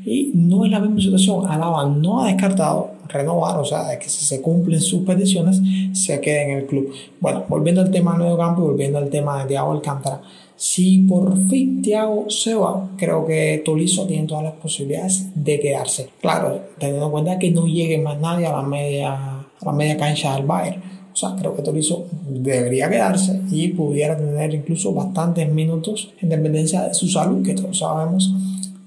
Y 0.04 0.32
no 0.34 0.64
es 0.64 0.72
la 0.72 0.80
misma 0.80 1.00
situación. 1.00 1.46
Alaba 1.46 1.86
no 1.86 2.22
ha 2.22 2.26
descartado 2.26 2.95
renovar, 3.08 3.58
o 3.58 3.64
sea, 3.64 3.88
de 3.88 3.98
que 3.98 4.08
si 4.08 4.24
se 4.24 4.40
cumplen 4.40 4.80
sus 4.80 5.02
peticiones, 5.02 5.60
se 5.92 6.20
quede 6.20 6.44
en 6.44 6.58
el 6.58 6.66
club. 6.66 6.92
Bueno, 7.20 7.44
volviendo 7.48 7.80
al 7.80 7.90
tema 7.90 8.12
del 8.12 8.22
medio 8.22 8.36
campo 8.36 8.62
y 8.62 8.66
volviendo 8.66 8.98
al 8.98 9.08
tema 9.10 9.42
de 9.42 9.48
Thiago 9.48 9.72
Alcántara, 9.72 10.20
si 10.56 11.00
por 11.00 11.36
fin 11.48 11.82
Thiago 11.82 12.30
se 12.30 12.54
va, 12.54 12.90
creo 12.96 13.26
que 13.26 13.62
Tolizo 13.64 14.06
tiene 14.06 14.26
todas 14.26 14.44
las 14.44 14.54
posibilidades 14.54 15.26
de 15.34 15.60
quedarse. 15.60 16.08
Claro, 16.20 16.60
teniendo 16.78 17.06
en 17.06 17.12
cuenta 17.12 17.38
que 17.38 17.50
no 17.50 17.66
llegue 17.66 17.98
más 17.98 18.18
nadie 18.18 18.46
a 18.46 18.52
la 18.52 18.62
media, 18.62 19.12
a 19.12 19.64
la 19.64 19.72
media 19.72 19.96
cancha 19.98 20.34
del 20.34 20.46
Bayern. 20.46 20.82
O 21.12 21.16
sea, 21.16 21.34
creo 21.38 21.54
que 21.54 21.62
Tolizo 21.62 22.06
debería 22.28 22.88
quedarse 22.88 23.40
y 23.50 23.68
pudiera 23.68 24.16
tener 24.16 24.54
incluso 24.54 24.92
bastantes 24.92 25.50
minutos 25.50 26.12
en 26.20 26.30
dependencia 26.30 26.82
de 26.82 26.94
su 26.94 27.08
salud, 27.08 27.44
que 27.44 27.54
todos 27.54 27.78
sabemos 27.78 28.32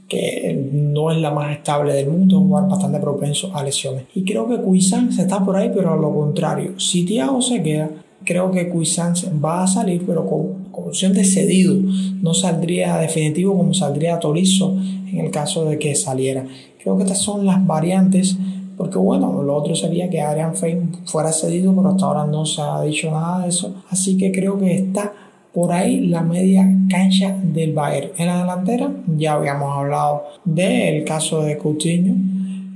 que 0.10 0.70
no 0.74 1.12
es 1.12 1.20
la 1.20 1.32
más 1.32 1.56
estable 1.56 1.94
del 1.94 2.10
mundo, 2.10 2.36
es 2.36 2.42
un 2.42 2.48
jugador 2.48 2.70
bastante 2.72 3.00
propenso 3.00 3.56
a 3.56 3.64
lesiones. 3.64 4.06
Y 4.16 4.26
creo 4.26 4.50
que 4.50 4.58
Cuisance 4.58 5.22
está 5.22 5.46
por 5.46 5.56
ahí, 5.56 5.72
pero 5.74 5.94
a 5.94 5.96
lo 5.96 6.14
contrario. 6.14 6.80
Si 6.80 7.06
Thiago 7.06 7.42
se 7.42 7.62
queda, 7.62 7.90
creo 8.26 8.52
que 8.52 8.70
Cuisance 8.70 9.30
va 9.44 9.64
a 9.64 9.68
salir, 9.68 10.04
pero 10.06 10.26
con, 10.28 10.70
opción 10.74 11.14
de 11.14 11.24
cedido. 11.24 11.76
No 12.22 12.34
saldría 12.34 12.98
definitivo 12.98 13.56
como 13.56 13.74
saldría 13.74 14.20
Torizo 14.20 14.76
en 15.12 15.20
el 15.20 15.32
caso 15.32 15.66
de 15.66 15.78
que 15.78 15.96
saliera. 15.96 16.46
Creo 16.82 16.98
que 16.98 17.04
estas 17.04 17.20
son 17.20 17.46
las 17.46 17.66
variantes, 17.66 18.38
porque 18.78 18.98
bueno, 18.98 19.44
lo 19.44 19.56
otro 19.56 19.76
sería 19.76 20.10
que 20.10 20.22
Adrian 20.22 20.56
Fein 20.56 20.92
fuera 21.06 21.32
cedido, 21.32 21.76
pero 21.76 21.90
hasta 21.90 22.06
ahora 22.06 22.26
no 22.26 22.46
se 22.46 22.62
ha 22.62 22.82
dicho 22.82 23.12
nada 23.12 23.44
de 23.44 23.50
eso. 23.50 23.76
Así 23.90 24.18
que 24.18 24.32
creo 24.32 24.58
que 24.58 24.76
está 24.76 25.14
por 25.54 25.72
ahí 25.72 26.08
la 26.08 26.22
media 26.22 26.68
cancha 26.90 27.36
del 27.42 27.74
Bayern. 27.74 28.12
En 28.18 28.28
la 28.28 28.40
delantera 28.40 28.92
ya 29.18 29.34
habíamos 29.34 29.76
hablado 29.76 30.24
del 30.46 31.04
caso 31.04 31.42
de 31.42 31.58
Coutinho, 31.58 32.16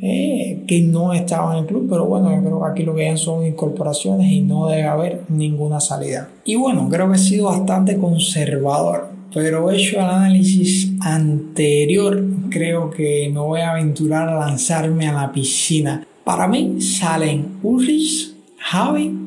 eh, 0.02 0.64
que 0.68 0.82
no 0.82 1.14
estaba 1.14 1.54
en 1.54 1.60
el 1.60 1.66
club, 1.66 1.88
pero 1.90 2.06
bueno, 2.06 2.34
yo 2.36 2.42
creo 2.42 2.62
que 2.62 2.72
aquí 2.72 2.84
lo 2.84 2.96
que 2.96 3.10
hay 3.10 3.18
son 3.18 3.46
incorporaciones 3.46 4.32
y 4.32 4.42
no 4.42 4.68
debe 4.68 4.84
haber 4.84 5.22
ninguna 5.30 5.80
salida. 5.80 6.30
Y 6.46 6.56
bueno, 6.56 6.90
creo 6.90 7.10
que 7.10 7.16
he 7.16 7.20
sido 7.20 7.46
bastante 7.46 7.98
conservador, 7.98 9.08
pero 9.34 9.72
hecho 9.72 10.00
el 10.00 10.06
análisis 10.06 10.92
anterior, 11.02 12.22
creo 12.50 12.90
que 12.90 13.30
me 13.34 13.40
voy 13.40 13.62
a 13.62 13.72
aventurar 13.72 14.28
a 14.28 14.40
lanzarme 14.40 15.08
a 15.08 15.14
la 15.14 15.32
piscina. 15.32 16.06
Para 16.24 16.48
mí 16.48 16.82
salen 16.82 17.60
Ulrich, 17.64 18.34
Javi 18.58 19.18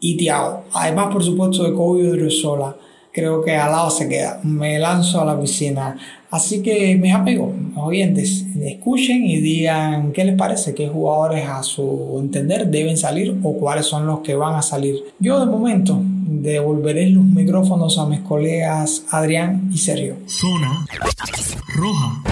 y 0.00 0.16
Thiago. 0.16 0.64
Además, 0.72 1.12
por 1.12 1.24
supuesto, 1.24 1.64
de 1.64 1.72
Kobe 1.72 2.30
sola 2.30 2.76
creo 3.18 3.42
que 3.42 3.56
al 3.56 3.72
lado 3.72 3.90
se 3.90 4.08
queda. 4.08 4.40
Me 4.44 4.78
lanzo 4.78 5.20
a 5.20 5.24
la 5.24 5.40
piscina. 5.40 5.96
Así 6.30 6.62
que 6.62 6.94
mis 6.96 7.12
amigos, 7.12 7.50
oyentes, 7.74 8.44
escuchen 8.62 9.24
y 9.24 9.40
digan 9.40 10.12
qué 10.12 10.24
les 10.24 10.36
parece, 10.36 10.74
qué 10.74 10.88
jugadores 10.88 11.46
a 11.48 11.62
su 11.62 12.18
entender 12.20 12.66
deben 12.68 12.96
salir 12.96 13.36
o 13.42 13.54
cuáles 13.54 13.86
son 13.86 14.06
los 14.06 14.20
que 14.20 14.34
van 14.34 14.54
a 14.54 14.62
salir. 14.62 14.96
Yo 15.18 15.40
de 15.40 15.46
momento 15.46 15.98
devolveré 16.00 17.08
los 17.08 17.24
micrófonos 17.24 17.98
a 17.98 18.06
mis 18.06 18.20
colegas 18.20 19.04
Adrián 19.10 19.70
y 19.72 19.78
Sergio. 19.78 20.16
Zona 20.26 20.86
roja. 21.74 22.22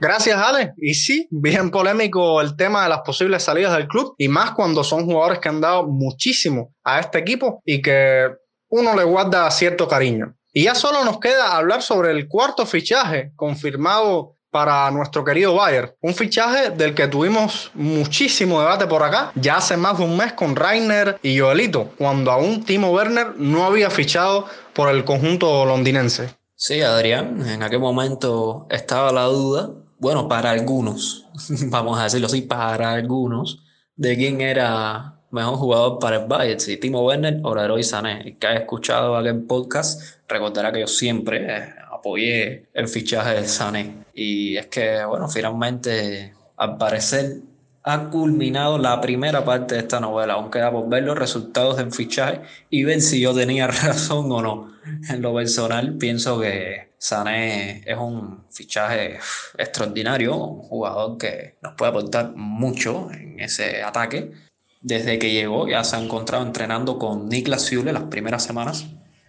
Gracias, 0.00 0.36
Ale. 0.38 0.72
Y 0.78 0.94
sí, 0.94 1.28
bien 1.30 1.70
polémico 1.70 2.40
el 2.40 2.56
tema 2.56 2.84
de 2.84 2.88
las 2.88 3.00
posibles 3.00 3.42
salidas 3.42 3.76
del 3.76 3.86
club, 3.86 4.14
y 4.16 4.28
más 4.28 4.52
cuando 4.52 4.82
son 4.82 5.04
jugadores 5.04 5.40
que 5.40 5.50
han 5.50 5.60
dado 5.60 5.86
muchísimo 5.86 6.72
a 6.82 7.00
este 7.00 7.18
equipo 7.18 7.60
y 7.66 7.82
que 7.82 8.28
uno 8.70 8.94
le 8.94 9.04
guarda 9.04 9.50
cierto 9.50 9.86
cariño. 9.86 10.34
Y 10.52 10.64
ya 10.64 10.74
solo 10.74 11.04
nos 11.04 11.20
queda 11.20 11.56
hablar 11.56 11.82
sobre 11.82 12.10
el 12.10 12.26
cuarto 12.26 12.66
fichaje 12.66 13.32
confirmado 13.36 14.36
para 14.50 14.90
nuestro 14.90 15.24
querido 15.24 15.54
Bayern. 15.54 15.92
Un 16.00 16.14
fichaje 16.14 16.70
del 16.70 16.94
que 16.94 17.06
tuvimos 17.06 17.70
muchísimo 17.74 18.60
debate 18.60 18.86
por 18.86 19.02
acá, 19.02 19.32
ya 19.36 19.58
hace 19.58 19.76
más 19.76 19.98
de 19.98 20.04
un 20.04 20.16
mes 20.16 20.32
con 20.32 20.56
Rainer 20.56 21.18
y 21.22 21.38
Joelito, 21.38 21.90
cuando 21.96 22.32
aún 22.32 22.64
Timo 22.64 22.90
Werner 22.90 23.34
no 23.36 23.64
había 23.64 23.90
fichado 23.90 24.46
por 24.74 24.88
el 24.88 25.04
conjunto 25.04 25.64
londinense. 25.64 26.34
Sí, 26.56 26.82
Adrián, 26.82 27.48
en 27.48 27.62
aquel 27.62 27.80
momento 27.80 28.66
estaba 28.70 29.12
la 29.12 29.24
duda, 29.24 29.70
bueno, 29.98 30.28
para 30.28 30.50
algunos, 30.50 31.26
vamos 31.68 31.98
a 31.98 32.04
decirlo 32.04 32.26
así, 32.26 32.42
para 32.42 32.92
algunos, 32.92 33.62
de 33.94 34.16
quién 34.16 34.40
era 34.40 35.19
mejor 35.30 35.56
jugador 35.56 35.98
para 35.98 36.16
el 36.16 36.26
Bayern, 36.26 36.60
si 36.60 36.76
Timo 36.76 37.04
Werner 37.04 37.40
o 37.42 37.54
Leroy 37.54 37.82
Sané. 37.82 38.22
El 38.22 38.38
que 38.38 38.46
haya 38.46 38.60
escuchado 38.60 39.16
aquel 39.16 39.42
podcast 39.42 40.20
recordará 40.28 40.72
que 40.72 40.80
yo 40.80 40.86
siempre 40.86 41.46
eh, 41.56 41.74
apoyé 41.90 42.66
el 42.74 42.88
fichaje 42.88 43.40
de 43.40 43.48
Sané. 43.48 44.04
Y 44.14 44.56
es 44.56 44.66
que, 44.66 45.04
bueno, 45.04 45.28
finalmente, 45.28 46.34
al 46.56 46.76
parecer, 46.76 47.38
ha 47.82 48.10
culminado 48.10 48.78
la 48.78 49.00
primera 49.00 49.44
parte 49.44 49.74
de 49.74 49.80
esta 49.80 50.00
novela. 50.00 50.34
Aún 50.34 50.50
queda 50.50 50.70
por 50.70 50.88
ver 50.88 51.04
los 51.04 51.18
resultados 51.18 51.76
del 51.76 51.92
fichaje 51.92 52.40
y 52.68 52.84
ver 52.84 53.00
si 53.00 53.20
yo 53.20 53.34
tenía 53.34 53.66
razón 53.68 54.30
o 54.32 54.42
no. 54.42 54.72
En 55.08 55.22
lo 55.22 55.34
personal, 55.34 55.96
pienso 55.96 56.40
que 56.40 56.90
Sané 56.98 57.82
es 57.86 57.96
un 57.96 58.44
fichaje 58.50 59.18
extraordinario, 59.56 60.36
un 60.36 60.62
jugador 60.62 61.16
que 61.16 61.56
nos 61.62 61.74
puede 61.74 61.90
aportar 61.90 62.32
mucho 62.34 63.10
en 63.12 63.40
ese 63.40 63.82
ataque. 63.82 64.32
Desde 64.80 65.18
que 65.18 65.32
llegó 65.32 65.68
ya 65.68 65.84
se 65.84 65.96
ha 65.96 66.02
encontrado 66.02 66.44
entrenando 66.44 66.98
con 66.98 67.28
Niklas 67.28 67.62
Süle 67.62 67.92
las 67.92 68.04
primeras 68.04 68.42
semanas 68.42 68.86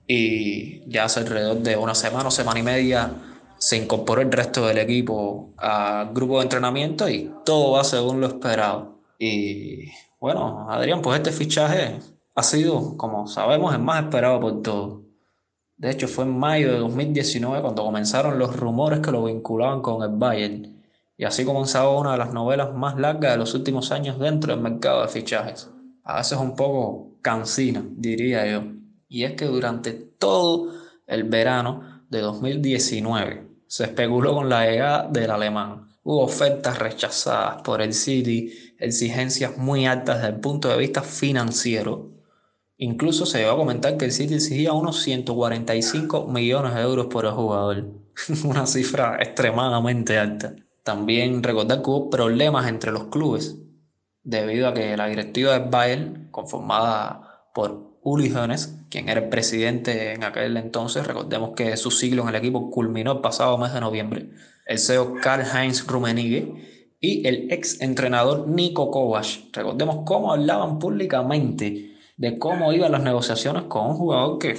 y 0.07 0.89
ya 0.89 1.05
hace 1.05 1.19
alrededor 1.21 1.59
de 1.59 1.77
una 1.77 1.95
semana 1.95 2.29
o 2.29 2.31
semana 2.31 2.59
y 2.59 2.63
media 2.63 3.11
se 3.57 3.77
incorporó 3.77 4.21
el 4.21 4.31
resto 4.31 4.65
del 4.65 4.79
equipo 4.79 5.53
al 5.57 6.13
grupo 6.13 6.37
de 6.37 6.43
entrenamiento 6.43 7.07
y 7.07 7.31
todo 7.45 7.73
va 7.73 7.83
según 7.83 8.19
lo 8.19 8.27
esperado. 8.27 8.99
Y 9.19 9.91
bueno, 10.19 10.67
Adrián, 10.69 11.01
pues 11.01 11.17
este 11.17 11.31
fichaje 11.31 11.99
ha 12.33 12.43
sido, 12.43 12.97
como 12.97 13.27
sabemos, 13.27 13.73
el 13.75 13.81
más 13.81 14.03
esperado 14.03 14.39
por 14.39 14.61
todos. 14.63 15.01
De 15.77 15.91
hecho, 15.91 16.07
fue 16.07 16.23
en 16.25 16.37
mayo 16.37 16.71
de 16.71 16.79
2019 16.79 17.61
cuando 17.61 17.83
comenzaron 17.83 18.39
los 18.39 18.55
rumores 18.55 18.99
que 18.99 19.11
lo 19.11 19.25
vinculaban 19.25 19.81
con 19.81 20.01
el 20.01 20.17
Bayern. 20.17 20.80
Y 21.21 21.25
así 21.25 21.45
comenzaba 21.45 21.95
una 21.95 22.13
de 22.13 22.17
las 22.17 22.33
novelas 22.33 22.73
más 22.73 22.97
largas 22.97 23.33
de 23.33 23.37
los 23.37 23.53
últimos 23.53 23.91
años 23.91 24.17
dentro 24.17 24.55
del 24.55 24.63
mercado 24.63 25.03
de 25.03 25.07
fichajes. 25.07 25.69
A 26.03 26.17
veces 26.17 26.39
un 26.39 26.55
poco 26.55 27.19
cansina, 27.21 27.85
diría 27.91 28.51
yo. 28.51 28.63
Y 29.07 29.25
es 29.25 29.33
que 29.33 29.45
durante 29.45 29.91
todo 29.93 30.73
el 31.05 31.25
verano 31.25 32.01
de 32.09 32.21
2019 32.21 33.47
se 33.67 33.83
especuló 33.83 34.33
con 34.33 34.49
la 34.49 34.65
llegada 34.65 35.09
del 35.09 35.29
alemán. 35.29 35.89
Hubo 36.01 36.23
ofertas 36.23 36.79
rechazadas 36.79 37.61
por 37.61 37.83
el 37.83 37.93
City, 37.93 38.51
exigencias 38.79 39.59
muy 39.59 39.85
altas 39.85 40.23
desde 40.23 40.33
el 40.33 40.39
punto 40.39 40.69
de 40.69 40.77
vista 40.77 41.03
financiero. 41.03 42.13
Incluso 42.77 43.27
se 43.27 43.41
llegó 43.41 43.51
a 43.51 43.57
comentar 43.57 43.95
que 43.95 44.05
el 44.05 44.11
City 44.11 44.33
exigía 44.33 44.73
unos 44.73 44.99
145 45.03 46.25
millones 46.25 46.73
de 46.73 46.81
euros 46.81 47.05
por 47.11 47.25
el 47.25 47.31
jugador. 47.33 47.91
Una 48.43 48.65
cifra 48.65 49.17
extremadamente 49.21 50.17
alta. 50.17 50.55
También 50.83 51.43
recordar 51.43 51.81
que 51.81 51.89
hubo 51.89 52.09
problemas 52.09 52.67
entre 52.67 52.91
los 52.91 53.05
clubes 53.05 53.57
debido 54.23 54.67
a 54.67 54.73
que 54.73 54.97
la 54.97 55.07
directiva 55.07 55.57
del 55.57 55.69
Bayern, 55.69 56.29
conformada 56.31 57.49
por 57.53 57.99
Uli 58.03 58.31
Hoeneß, 58.31 58.85
quien 58.89 59.09
era 59.09 59.21
el 59.21 59.29
presidente 59.29 60.13
en 60.13 60.23
aquel 60.23 60.57
entonces, 60.57 61.05
recordemos 61.05 61.51
que 61.55 61.77
su 61.77 61.91
siglo 61.91 62.23
en 62.23 62.29
el 62.29 62.35
equipo 62.35 62.71
culminó 62.71 63.13
el 63.13 63.19
pasado 63.19 63.57
mes 63.57 63.73
de 63.73 63.79
noviembre, 63.79 64.31
el 64.65 64.79
CEO 64.79 65.15
Karl-Heinz 65.21 65.85
Rummenigge 65.85 66.97
y 66.99 67.27
el 67.27 67.51
ex 67.51 67.81
entrenador 67.81 68.47
Nico 68.47 68.89
Kovac. 68.91 69.25
Recordemos 69.53 69.99
cómo 70.05 70.31
hablaban 70.33 70.79
públicamente 70.79 71.95
de 72.17 72.37
cómo 72.37 72.71
iban 72.73 72.91
las 72.91 73.01
negociaciones 73.01 73.63
con 73.63 73.87
un 73.87 73.95
jugador 73.95 74.39
que 74.39 74.55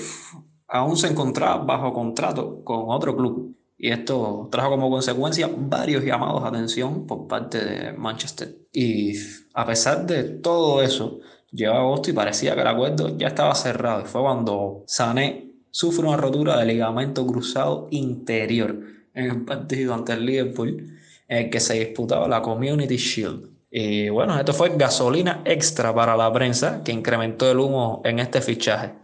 aún 0.68 0.96
se 0.96 1.08
encontraba 1.08 1.64
bajo 1.64 1.92
contrato 1.92 2.64
con 2.64 2.85
otro 2.88 3.16
club. 3.16 3.56
Y 3.83 3.90
esto 3.90 4.49
trajo 4.51 4.71
como 4.71 4.88
consecuencia 4.88 5.51
varios 5.55 6.03
llamados 6.03 6.42
a 6.45 6.49
atención 6.49 7.07
por 7.07 7.27
parte 7.27 7.62
de 7.62 7.92
Manchester. 7.92 8.57
Y 8.73 9.14
a 9.53 9.66
pesar 9.66 10.07
de 10.07 10.23
todo 10.23 10.83
eso, 10.83 11.21
Llegó 11.53 11.75
agosto 11.75 12.11
y 12.11 12.14
parecía 12.14 12.55
que 12.55 12.62
el 12.62 12.66
acuerdo 12.66 13.16
ya 13.18 13.29
estaba 13.29 13.55
cerrado. 13.55 14.03
Y 14.03 14.07
fue 14.07 14.23
cuando 14.23 14.85
Sané 14.87 15.51
sufre 15.71 16.07
una 16.07 16.16
rotura 16.16 16.57
de 16.59 16.64
ligamento 16.64 17.27
cruzado 17.27 17.88
interior 17.90 18.81
en 19.14 19.31
el 19.31 19.45
partido 19.45 19.92
ante 19.92 20.14
el 20.14 20.25
Liverpool, 20.25 20.99
en 21.29 21.38
el 21.38 21.51
que 21.51 21.61
se 21.61 21.75
disputaba 21.75 22.27
la 22.27 22.40
Community 22.40 22.97
Shield. 22.97 23.51
Y 23.71 24.09
bueno, 24.09 24.38
esto 24.38 24.55
fue 24.55 24.73
gasolina 24.77 25.42
extra 25.45 25.95
para 25.95 26.16
la 26.16 26.33
prensa 26.33 26.83
que 26.83 26.92
incrementó 26.92 27.51
el 27.51 27.59
humo 27.59 28.01
en 28.05 28.18
este 28.18 28.40
fichaje. 28.40 28.95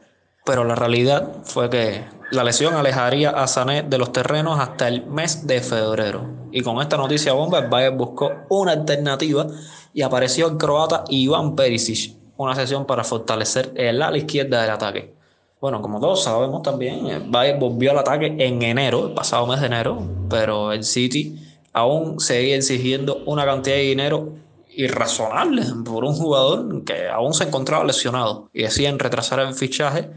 Pero 0.47 0.65
la 0.65 0.75
realidad 0.75 1.43
fue 1.45 1.69
que 1.69 2.05
la 2.31 2.45
lesión 2.45 2.75
alejaría 2.75 3.31
a 3.31 3.47
Sané 3.47 3.83
de 3.83 3.97
los 3.97 4.13
terrenos 4.13 4.61
hasta 4.61 4.89
el 4.89 5.07
mes 5.07 5.47
de 5.47 5.61
febrero. 5.61 6.27
Y 6.53 6.61
con 6.63 6.81
esta 6.81 6.97
noticia 6.97 7.33
bomba, 7.33 7.59
el 7.59 7.91
buscó 7.93 8.31
una 8.49 8.73
alternativa 8.73 9.47
y 9.95 10.03
apareció 10.03 10.49
el 10.49 10.59
croata 10.59 11.05
Iván 11.09 11.57
Perisic, 11.57 12.17
una 12.37 12.55
sesión 12.55 12.87
para 12.87 13.05
fortalecer 13.05 13.73
el 13.77 14.03
ala 14.03 14.19
izquierda 14.19 14.61
del 14.61 14.71
ataque. 14.71 15.15
Bueno, 15.61 15.83
como 15.83 16.01
todos 16.01 16.23
sabemos 16.23 16.63
también, 16.63 17.07
el 17.07 17.59
volvió 17.59 17.91
al 17.91 17.99
ataque 17.99 18.27
en 18.39 18.63
enero, 18.63 19.09
el 19.09 19.15
pasado 19.15 19.47
mes 19.47 19.61
de 19.61 19.67
enero, 19.67 20.01
pero 20.29 20.73
el 20.73 20.85
City 20.85 21.37
aún 21.73 22.21
seguía 22.21 22.57
exigiendo 22.57 23.23
una 23.27 23.45
cantidad 23.45 23.77
de 23.77 23.83
dinero 23.83 24.35
irrazonable 24.69 25.65
por 25.85 26.05
un 26.05 26.15
jugador 26.15 26.85
que 26.85 27.09
aún 27.09 27.35
se 27.35 27.45
encontraba 27.45 27.85
lesionado 27.85 28.49
y 28.53 28.63
decían 28.63 28.99
retrasar 28.99 29.41
el 29.41 29.55
fichaje 29.55 30.09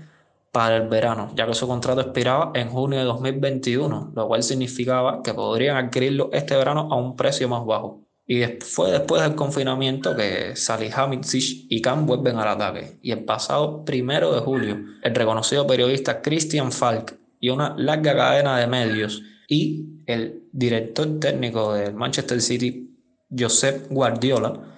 para 0.52 0.78
el 0.78 0.90
verano, 0.90 1.32
ya 1.36 1.48
que 1.48 1.54
su 1.54 1.68
contrato 1.68 2.02
expiraba 2.02 2.52
en 2.56 2.70
junio 2.70 3.00
de 3.00 3.06
2021, 3.06 4.12
lo 4.16 4.28
cual 4.28 4.44
significaba 4.44 5.22
que 5.24 5.34
podrían 5.34 5.78
adquirirlo 5.78 6.30
este 6.34 6.56
verano 6.56 6.90
a 6.92 6.98
un 6.98 7.16
precio 7.16 7.48
más 7.48 7.66
bajo. 7.66 8.06
Y 8.28 8.44
fue 8.62 8.92
después 8.92 9.22
del 9.22 9.36
confinamiento 9.36 10.16
que 10.16 10.56
Salihamidzic 10.56 11.66
y 11.70 11.82
Khan 11.82 12.06
vuelven 12.06 12.38
al 12.38 12.48
ataque. 12.50 12.98
Y 13.02 13.12
el 13.12 13.24
pasado 13.26 13.84
primero 13.84 14.34
de 14.34 14.42
julio, 14.42 14.78
el 15.04 15.16
reconocido 15.16 15.66
periodista 15.68 16.22
Christian 16.22 16.72
Falk 16.72 17.18
y 17.40 17.50
una 17.50 17.76
larga 17.78 18.16
cadena 18.16 18.58
de 18.58 18.68
medios 18.68 19.22
y 19.50 20.04
el 20.06 20.48
director 20.52 21.20
técnico 21.20 21.74
del 21.74 21.94
Manchester 21.94 22.42
City, 22.42 22.96
Josep 23.38 23.90
Guardiola, 23.90 24.78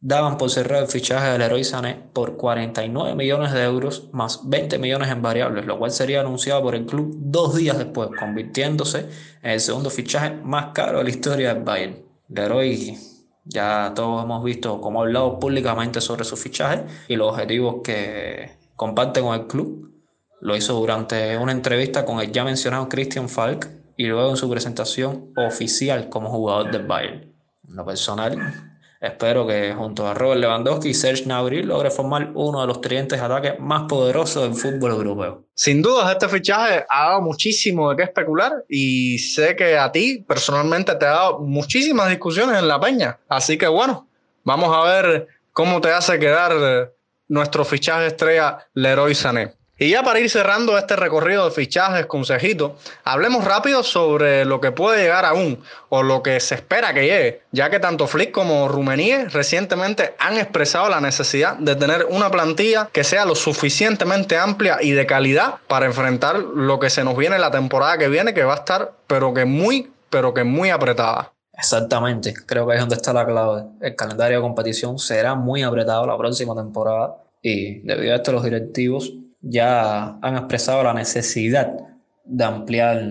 daban 0.00 0.36
por 0.38 0.50
cerrar 0.50 0.82
el 0.82 0.88
fichaje 0.88 1.30
del 1.30 1.42
héroe 1.42 1.64
Sané 1.64 1.94
por 2.12 2.36
49 2.36 3.14
millones 3.14 3.52
de 3.52 3.64
euros 3.64 4.08
más 4.12 4.48
20 4.48 4.78
millones 4.78 5.10
en 5.10 5.22
variables, 5.22 5.66
lo 5.66 5.78
cual 5.78 5.90
sería 5.90 6.20
anunciado 6.20 6.62
por 6.62 6.74
el 6.74 6.86
club 6.86 7.14
dos 7.18 7.56
días 7.56 7.78
después, 7.78 8.10
convirtiéndose 8.18 9.08
en 9.42 9.50
el 9.52 9.60
segundo 9.60 9.90
fichaje 9.90 10.34
más 10.42 10.72
caro 10.74 10.98
de 10.98 11.04
la 11.04 11.10
historia 11.10 11.54
del 11.54 11.64
Bayern. 11.64 11.96
Leroy, 12.28 12.98
ya 13.44 13.92
todos 13.94 14.24
hemos 14.24 14.44
visto 14.44 14.80
cómo 14.80 15.00
ha 15.00 15.04
hablado 15.04 15.38
públicamente 15.38 16.00
sobre 16.00 16.24
su 16.24 16.36
fichaje 16.36 16.84
y 17.08 17.16
los 17.16 17.32
objetivos 17.32 17.76
que 17.82 18.58
comparte 18.74 19.20
con 19.20 19.34
el 19.34 19.46
club. 19.46 19.92
Lo 20.40 20.56
hizo 20.56 20.74
durante 20.74 21.36
una 21.38 21.52
entrevista 21.52 22.04
con 22.04 22.20
el 22.20 22.30
ya 22.30 22.44
mencionado 22.44 22.88
Christian 22.88 23.28
Falk 23.28 23.68
y 23.96 24.06
luego 24.06 24.30
en 24.30 24.36
su 24.36 24.50
presentación 24.50 25.32
oficial 25.36 26.08
como 26.08 26.28
jugador 26.28 26.70
del 26.70 26.86
Bayern. 26.86 27.32
En 27.68 27.76
lo 27.76 27.84
personal, 27.86 28.75
Espero 29.00 29.46
que 29.46 29.74
junto 29.74 30.06
a 30.06 30.14
Robert 30.14 30.40
Lewandowski 30.40 30.88
y 30.88 30.94
Serge 30.94 31.24
Gnabry 31.24 31.62
logre 31.62 31.90
formar 31.90 32.30
uno 32.34 32.60
de 32.62 32.66
los 32.66 32.80
tridentes 32.80 33.18
de 33.20 33.24
ataque 33.24 33.56
más 33.58 33.82
poderosos 33.88 34.42
del 34.42 34.54
fútbol 34.54 34.92
europeo. 34.92 35.44
Sin 35.54 35.82
duda, 35.82 36.10
este 36.12 36.28
fichaje 36.28 36.84
ha 36.88 37.08
dado 37.08 37.20
muchísimo 37.22 37.90
de 37.90 37.96
qué 37.96 38.02
especular 38.04 38.52
y 38.68 39.18
sé 39.18 39.54
que 39.54 39.76
a 39.76 39.92
ti 39.92 40.24
personalmente 40.26 40.94
te 40.94 41.04
ha 41.04 41.10
dado 41.10 41.38
muchísimas 41.40 42.08
discusiones 42.08 42.58
en 42.58 42.68
la 42.68 42.80
peña. 42.80 43.18
Así 43.28 43.58
que 43.58 43.66
bueno, 43.66 44.08
vamos 44.44 44.74
a 44.74 44.90
ver 44.90 45.28
cómo 45.52 45.80
te 45.80 45.90
hace 45.90 46.18
quedar 46.18 46.92
nuestro 47.28 47.64
fichaje 47.64 48.06
estrella 48.06 48.66
Leroy 48.74 49.14
Sané. 49.14 49.54
Y 49.78 49.90
ya 49.90 50.02
para 50.02 50.20
ir 50.20 50.30
cerrando 50.30 50.78
este 50.78 50.96
recorrido 50.96 51.44
de 51.44 51.50
fichajes, 51.50 52.06
consejitos, 52.06 52.72
hablemos 53.04 53.44
rápido 53.44 53.82
sobre 53.82 54.46
lo 54.46 54.58
que 54.58 54.72
puede 54.72 55.02
llegar 55.02 55.26
aún 55.26 55.62
o 55.90 56.02
lo 56.02 56.22
que 56.22 56.40
se 56.40 56.54
espera 56.54 56.94
que 56.94 57.02
llegue, 57.02 57.42
ya 57.52 57.68
que 57.68 57.78
tanto 57.78 58.06
Flick 58.06 58.30
como 58.30 58.68
Rummenigge 58.68 59.28
recientemente 59.28 60.14
han 60.18 60.38
expresado 60.38 60.88
la 60.88 61.02
necesidad 61.02 61.58
de 61.58 61.76
tener 61.76 62.06
una 62.08 62.30
plantilla 62.30 62.88
que 62.90 63.04
sea 63.04 63.26
lo 63.26 63.34
suficientemente 63.34 64.38
amplia 64.38 64.78
y 64.80 64.92
de 64.92 65.04
calidad 65.04 65.56
para 65.68 65.84
enfrentar 65.84 66.38
lo 66.38 66.80
que 66.80 66.88
se 66.88 67.04
nos 67.04 67.14
viene 67.14 67.38
la 67.38 67.50
temporada 67.50 67.98
que 67.98 68.08
viene, 68.08 68.32
que 68.32 68.44
va 68.44 68.54
a 68.54 68.56
estar 68.56 68.92
pero 69.06 69.34
que 69.34 69.44
muy, 69.44 69.92
pero 70.08 70.32
que 70.32 70.44
muy 70.44 70.70
apretada. 70.70 71.34
Exactamente, 71.52 72.32
creo 72.46 72.66
que 72.66 72.72
ahí 72.72 72.78
es 72.78 72.82
donde 72.82 72.96
está 72.96 73.12
la 73.12 73.26
clave. 73.26 73.64
El 73.82 73.94
calendario 73.94 74.38
de 74.38 74.42
competición 74.42 74.98
será 74.98 75.34
muy 75.34 75.62
apretado 75.62 76.06
la 76.06 76.16
próxima 76.16 76.54
temporada 76.54 77.16
y 77.42 77.80
debido 77.80 78.14
a 78.14 78.16
esto 78.16 78.32
los 78.32 78.42
directivos 78.42 79.12
ya 79.48 80.18
han 80.20 80.36
expresado 80.36 80.82
la 80.82 80.94
necesidad 80.94 81.72
de 82.24 82.44
ampliar 82.44 83.02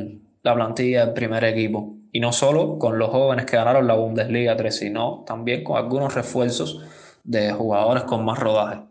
la 0.44 0.54
plantilla 0.54 1.06
del 1.06 1.14
primer 1.14 1.44
equipo. 1.44 1.96
Y 2.12 2.20
no 2.20 2.32
solo 2.32 2.78
con 2.80 2.98
los 2.98 3.10
jóvenes 3.10 3.46
que 3.46 3.58
ganaron 3.58 3.88
la 3.88 3.96
Bundesliga 3.96 4.56
3, 4.56 4.76
sino 4.76 5.24
también 5.26 5.64
con 5.64 5.78
algunos 5.78 6.14
refuerzos 6.14 6.82
de 7.24 7.52
jugadores 7.52 8.04
con 8.04 8.24
más 8.24 8.40
rodaje. 8.40 8.82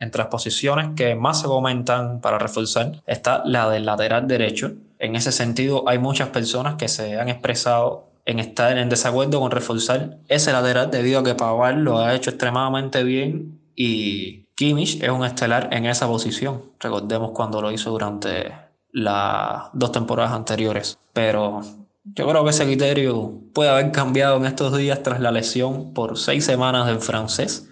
Entre 0.00 0.18
las 0.18 0.28
posiciones 0.28 0.88
que 0.96 1.14
más 1.14 1.40
se 1.40 1.46
comentan 1.46 2.20
para 2.20 2.38
reforzar 2.38 3.02
está 3.06 3.42
la 3.46 3.70
del 3.70 3.86
lateral 3.86 4.26
derecho. 4.26 4.72
En 4.98 5.16
ese 5.16 5.32
sentido, 5.32 5.88
hay 5.88 5.98
muchas 5.98 6.28
personas 6.28 6.74
que 6.74 6.88
se 6.88 7.18
han 7.18 7.28
expresado 7.28 8.08
en 8.26 8.38
estar 8.38 8.76
en 8.76 8.88
desacuerdo 8.88 9.40
con 9.40 9.50
reforzar 9.50 10.18
ese 10.28 10.52
lateral 10.52 10.90
debido 10.90 11.20
a 11.20 11.24
que 11.24 11.34
Pavard 11.34 11.76
lo 11.76 11.98
ha 11.98 12.14
hecho 12.14 12.30
extremadamente 12.30 13.02
bien 13.02 13.60
y 13.76 14.43
Kimmich 14.54 15.02
es 15.02 15.08
un 15.08 15.24
estelar 15.24 15.68
en 15.72 15.86
esa 15.86 16.06
posición. 16.06 16.62
Recordemos 16.80 17.32
cuando 17.32 17.60
lo 17.60 17.72
hizo 17.72 17.90
durante 17.90 18.52
las 18.92 19.64
dos 19.72 19.92
temporadas 19.92 20.32
anteriores. 20.32 20.98
Pero 21.12 21.62
yo 22.04 22.28
creo 22.28 22.44
que 22.44 22.50
ese 22.50 22.64
criterio 22.64 23.32
puede 23.52 23.70
haber 23.70 23.90
cambiado 23.90 24.36
en 24.36 24.46
estos 24.46 24.76
días 24.76 25.02
tras 25.02 25.20
la 25.20 25.32
lesión 25.32 25.92
por 25.92 26.18
seis 26.18 26.44
semanas 26.44 26.86
del 26.86 27.00
francés. 27.00 27.68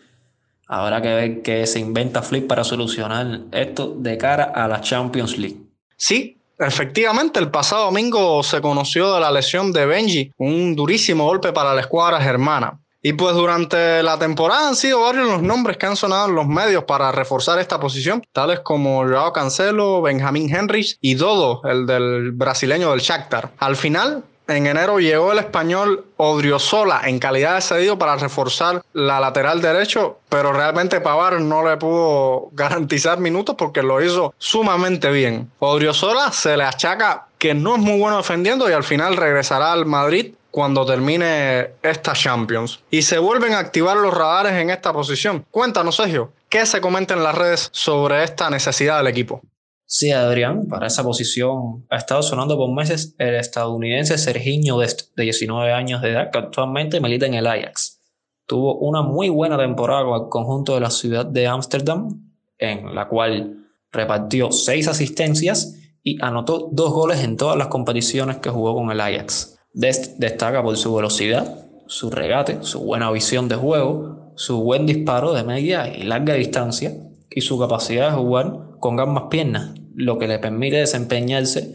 Habrá 0.66 1.02
que 1.02 1.14
ver 1.14 1.42
qué 1.42 1.66
se 1.66 1.78
inventa 1.78 2.22
Flip 2.22 2.46
para 2.46 2.64
solucionar 2.64 3.40
esto 3.52 3.94
de 3.98 4.18
cara 4.18 4.44
a 4.44 4.66
la 4.68 4.80
Champions 4.80 5.38
League. 5.38 5.60
Sí, 5.96 6.38
Efectivamente, 6.58 7.40
el 7.40 7.50
pasado 7.50 7.86
domingo 7.86 8.40
se 8.42 8.60
conoció 8.60 9.14
de 9.14 9.20
la 9.20 9.32
lesión 9.32 9.72
de 9.72 9.84
Benji, 9.84 10.32
un 10.38 10.76
durísimo 10.76 11.24
golpe 11.24 11.52
para 11.52 11.74
la 11.74 11.80
escuadra 11.80 12.20
germana. 12.20 12.78
Y 13.04 13.14
pues 13.14 13.34
durante 13.34 14.00
la 14.04 14.16
temporada 14.16 14.68
han 14.68 14.76
sido 14.76 15.00
varios 15.00 15.26
los 15.26 15.42
nombres 15.42 15.76
que 15.76 15.86
han 15.86 15.96
sonado 15.96 16.28
en 16.28 16.36
los 16.36 16.46
medios 16.46 16.84
para 16.84 17.10
reforzar 17.10 17.58
esta 17.58 17.80
posición, 17.80 18.22
tales 18.32 18.60
como 18.60 19.02
Joao 19.02 19.32
Cancelo, 19.32 20.02
Benjamín 20.02 20.54
Henrich 20.54 20.98
y 21.00 21.14
Dodo, 21.14 21.62
el 21.64 21.84
del 21.86 22.30
brasileño 22.30 22.92
del 22.92 23.00
Shakhtar. 23.00 23.50
Al 23.58 23.74
final, 23.74 24.22
en 24.46 24.66
enero 24.66 25.00
llegó 25.00 25.32
el 25.32 25.38
español 25.38 26.04
Odriozola 26.16 27.02
en 27.06 27.18
calidad 27.18 27.56
de 27.56 27.60
cedido 27.62 27.98
para 27.98 28.16
reforzar 28.16 28.82
la 28.92 29.18
lateral 29.18 29.60
derecho, 29.60 30.18
pero 30.28 30.52
realmente 30.52 31.00
Pavar 31.00 31.40
no 31.40 31.68
le 31.68 31.76
pudo 31.78 32.50
garantizar 32.52 33.18
minutos 33.18 33.56
porque 33.56 33.82
lo 33.82 34.00
hizo 34.00 34.34
sumamente 34.38 35.10
bien. 35.10 35.50
Odriozola 35.58 36.30
se 36.30 36.56
le 36.56 36.64
achaca 36.64 37.26
que 37.38 37.54
no 37.54 37.74
es 37.74 37.80
muy 37.80 37.98
bueno 37.98 38.18
defendiendo 38.18 38.70
y 38.70 38.72
al 38.72 38.84
final 38.84 39.16
regresará 39.16 39.72
al 39.72 39.86
Madrid 39.86 40.34
cuando 40.52 40.84
termine 40.86 41.70
esta 41.82 42.12
Champions. 42.12 42.84
Y 42.90 43.02
se 43.02 43.18
vuelven 43.18 43.54
a 43.54 43.58
activar 43.58 43.96
los 43.96 44.14
radares 44.14 44.52
en 44.52 44.70
esta 44.70 44.92
posición. 44.92 45.44
Cuéntanos, 45.50 45.96
Sergio, 45.96 46.32
¿qué 46.48 46.64
se 46.66 46.80
comenta 46.80 47.14
en 47.14 47.24
las 47.24 47.34
redes 47.34 47.70
sobre 47.72 48.22
esta 48.22 48.50
necesidad 48.50 48.98
del 48.98 49.08
equipo? 49.08 49.40
Sí, 49.86 50.12
Adrián, 50.12 50.68
para 50.68 50.86
esa 50.86 51.02
posición 51.02 51.86
ha 51.90 51.96
estado 51.96 52.22
sonando 52.22 52.56
por 52.56 52.72
meses 52.72 53.14
el 53.18 53.34
estadounidense 53.34 54.16
Serginho 54.18 54.78
Dest, 54.78 55.14
de 55.16 55.24
19 55.24 55.72
años 55.72 56.02
de 56.02 56.10
edad, 56.12 56.30
que 56.30 56.38
actualmente 56.38 57.00
milita 57.00 57.26
en 57.26 57.34
el 57.34 57.46
Ajax. 57.46 58.00
Tuvo 58.46 58.76
una 58.78 59.02
muy 59.02 59.30
buena 59.30 59.56
temporada 59.58 60.04
con 60.04 60.22
el 60.22 60.28
conjunto 60.28 60.74
de 60.74 60.80
la 60.80 60.90
ciudad 60.90 61.24
de 61.24 61.46
Ámsterdam, 61.46 62.30
en 62.58 62.94
la 62.94 63.08
cual 63.08 63.68
repartió 63.90 64.52
seis 64.52 64.86
asistencias 64.86 65.76
y 66.02 66.22
anotó 66.22 66.68
dos 66.72 66.92
goles 66.92 67.24
en 67.24 67.36
todas 67.36 67.56
las 67.56 67.68
competiciones 67.68 68.38
que 68.38 68.50
jugó 68.50 68.74
con 68.74 68.90
el 68.90 69.00
Ajax. 69.00 69.58
Dest 69.74 70.18
destaca 70.18 70.62
por 70.62 70.76
su 70.76 70.94
velocidad, 70.94 71.66
su 71.87 72.11
regate, 72.11 72.58
su 72.61 72.80
buena 72.80 73.11
visión 73.11 73.48
de 73.48 73.56
juego, 73.56 74.32
su 74.37 74.62
buen 74.62 74.85
disparo 74.85 75.32
de 75.32 75.44
media 75.44 75.88
y 75.88 76.02
larga 76.02 76.35
distancia 76.35 76.92
y 77.30 77.40
su 77.40 77.58
capacidad 77.58 78.11
de 78.11 78.16
jugar 78.16 78.52
con 78.80 79.00
ambas 79.00 79.24
piernas, 79.30 79.74
lo 79.94 80.18
que 80.18 80.28
le 80.28 80.38
permite 80.38 80.76
desempeñarse 80.76 81.74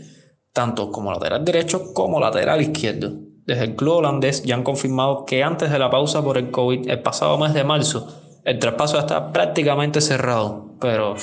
tanto 0.53 0.91
como 0.91 1.11
lateral 1.11 1.43
derecho 1.43 1.93
como 1.93 2.19
lateral 2.19 2.61
izquierdo. 2.61 3.13
Desde 3.45 3.63
el 3.63 3.75
club 3.75 3.95
holandés 3.95 4.43
ya 4.43 4.53
han 4.53 4.63
confirmado 4.63 5.25
que 5.25 5.43
antes 5.43 5.71
de 5.71 5.79
la 5.79 5.89
pausa 5.89 6.23
por 6.23 6.37
el 6.37 6.51
COVID 6.51 6.89
el 6.89 7.01
pasado 7.01 7.37
mes 7.39 7.55
de 7.55 7.63
marzo, 7.63 8.07
el 8.43 8.59
traspaso 8.59 8.99
está 8.99 9.31
prácticamente 9.31 10.01
cerrado, 10.01 10.75
pero 10.79 11.15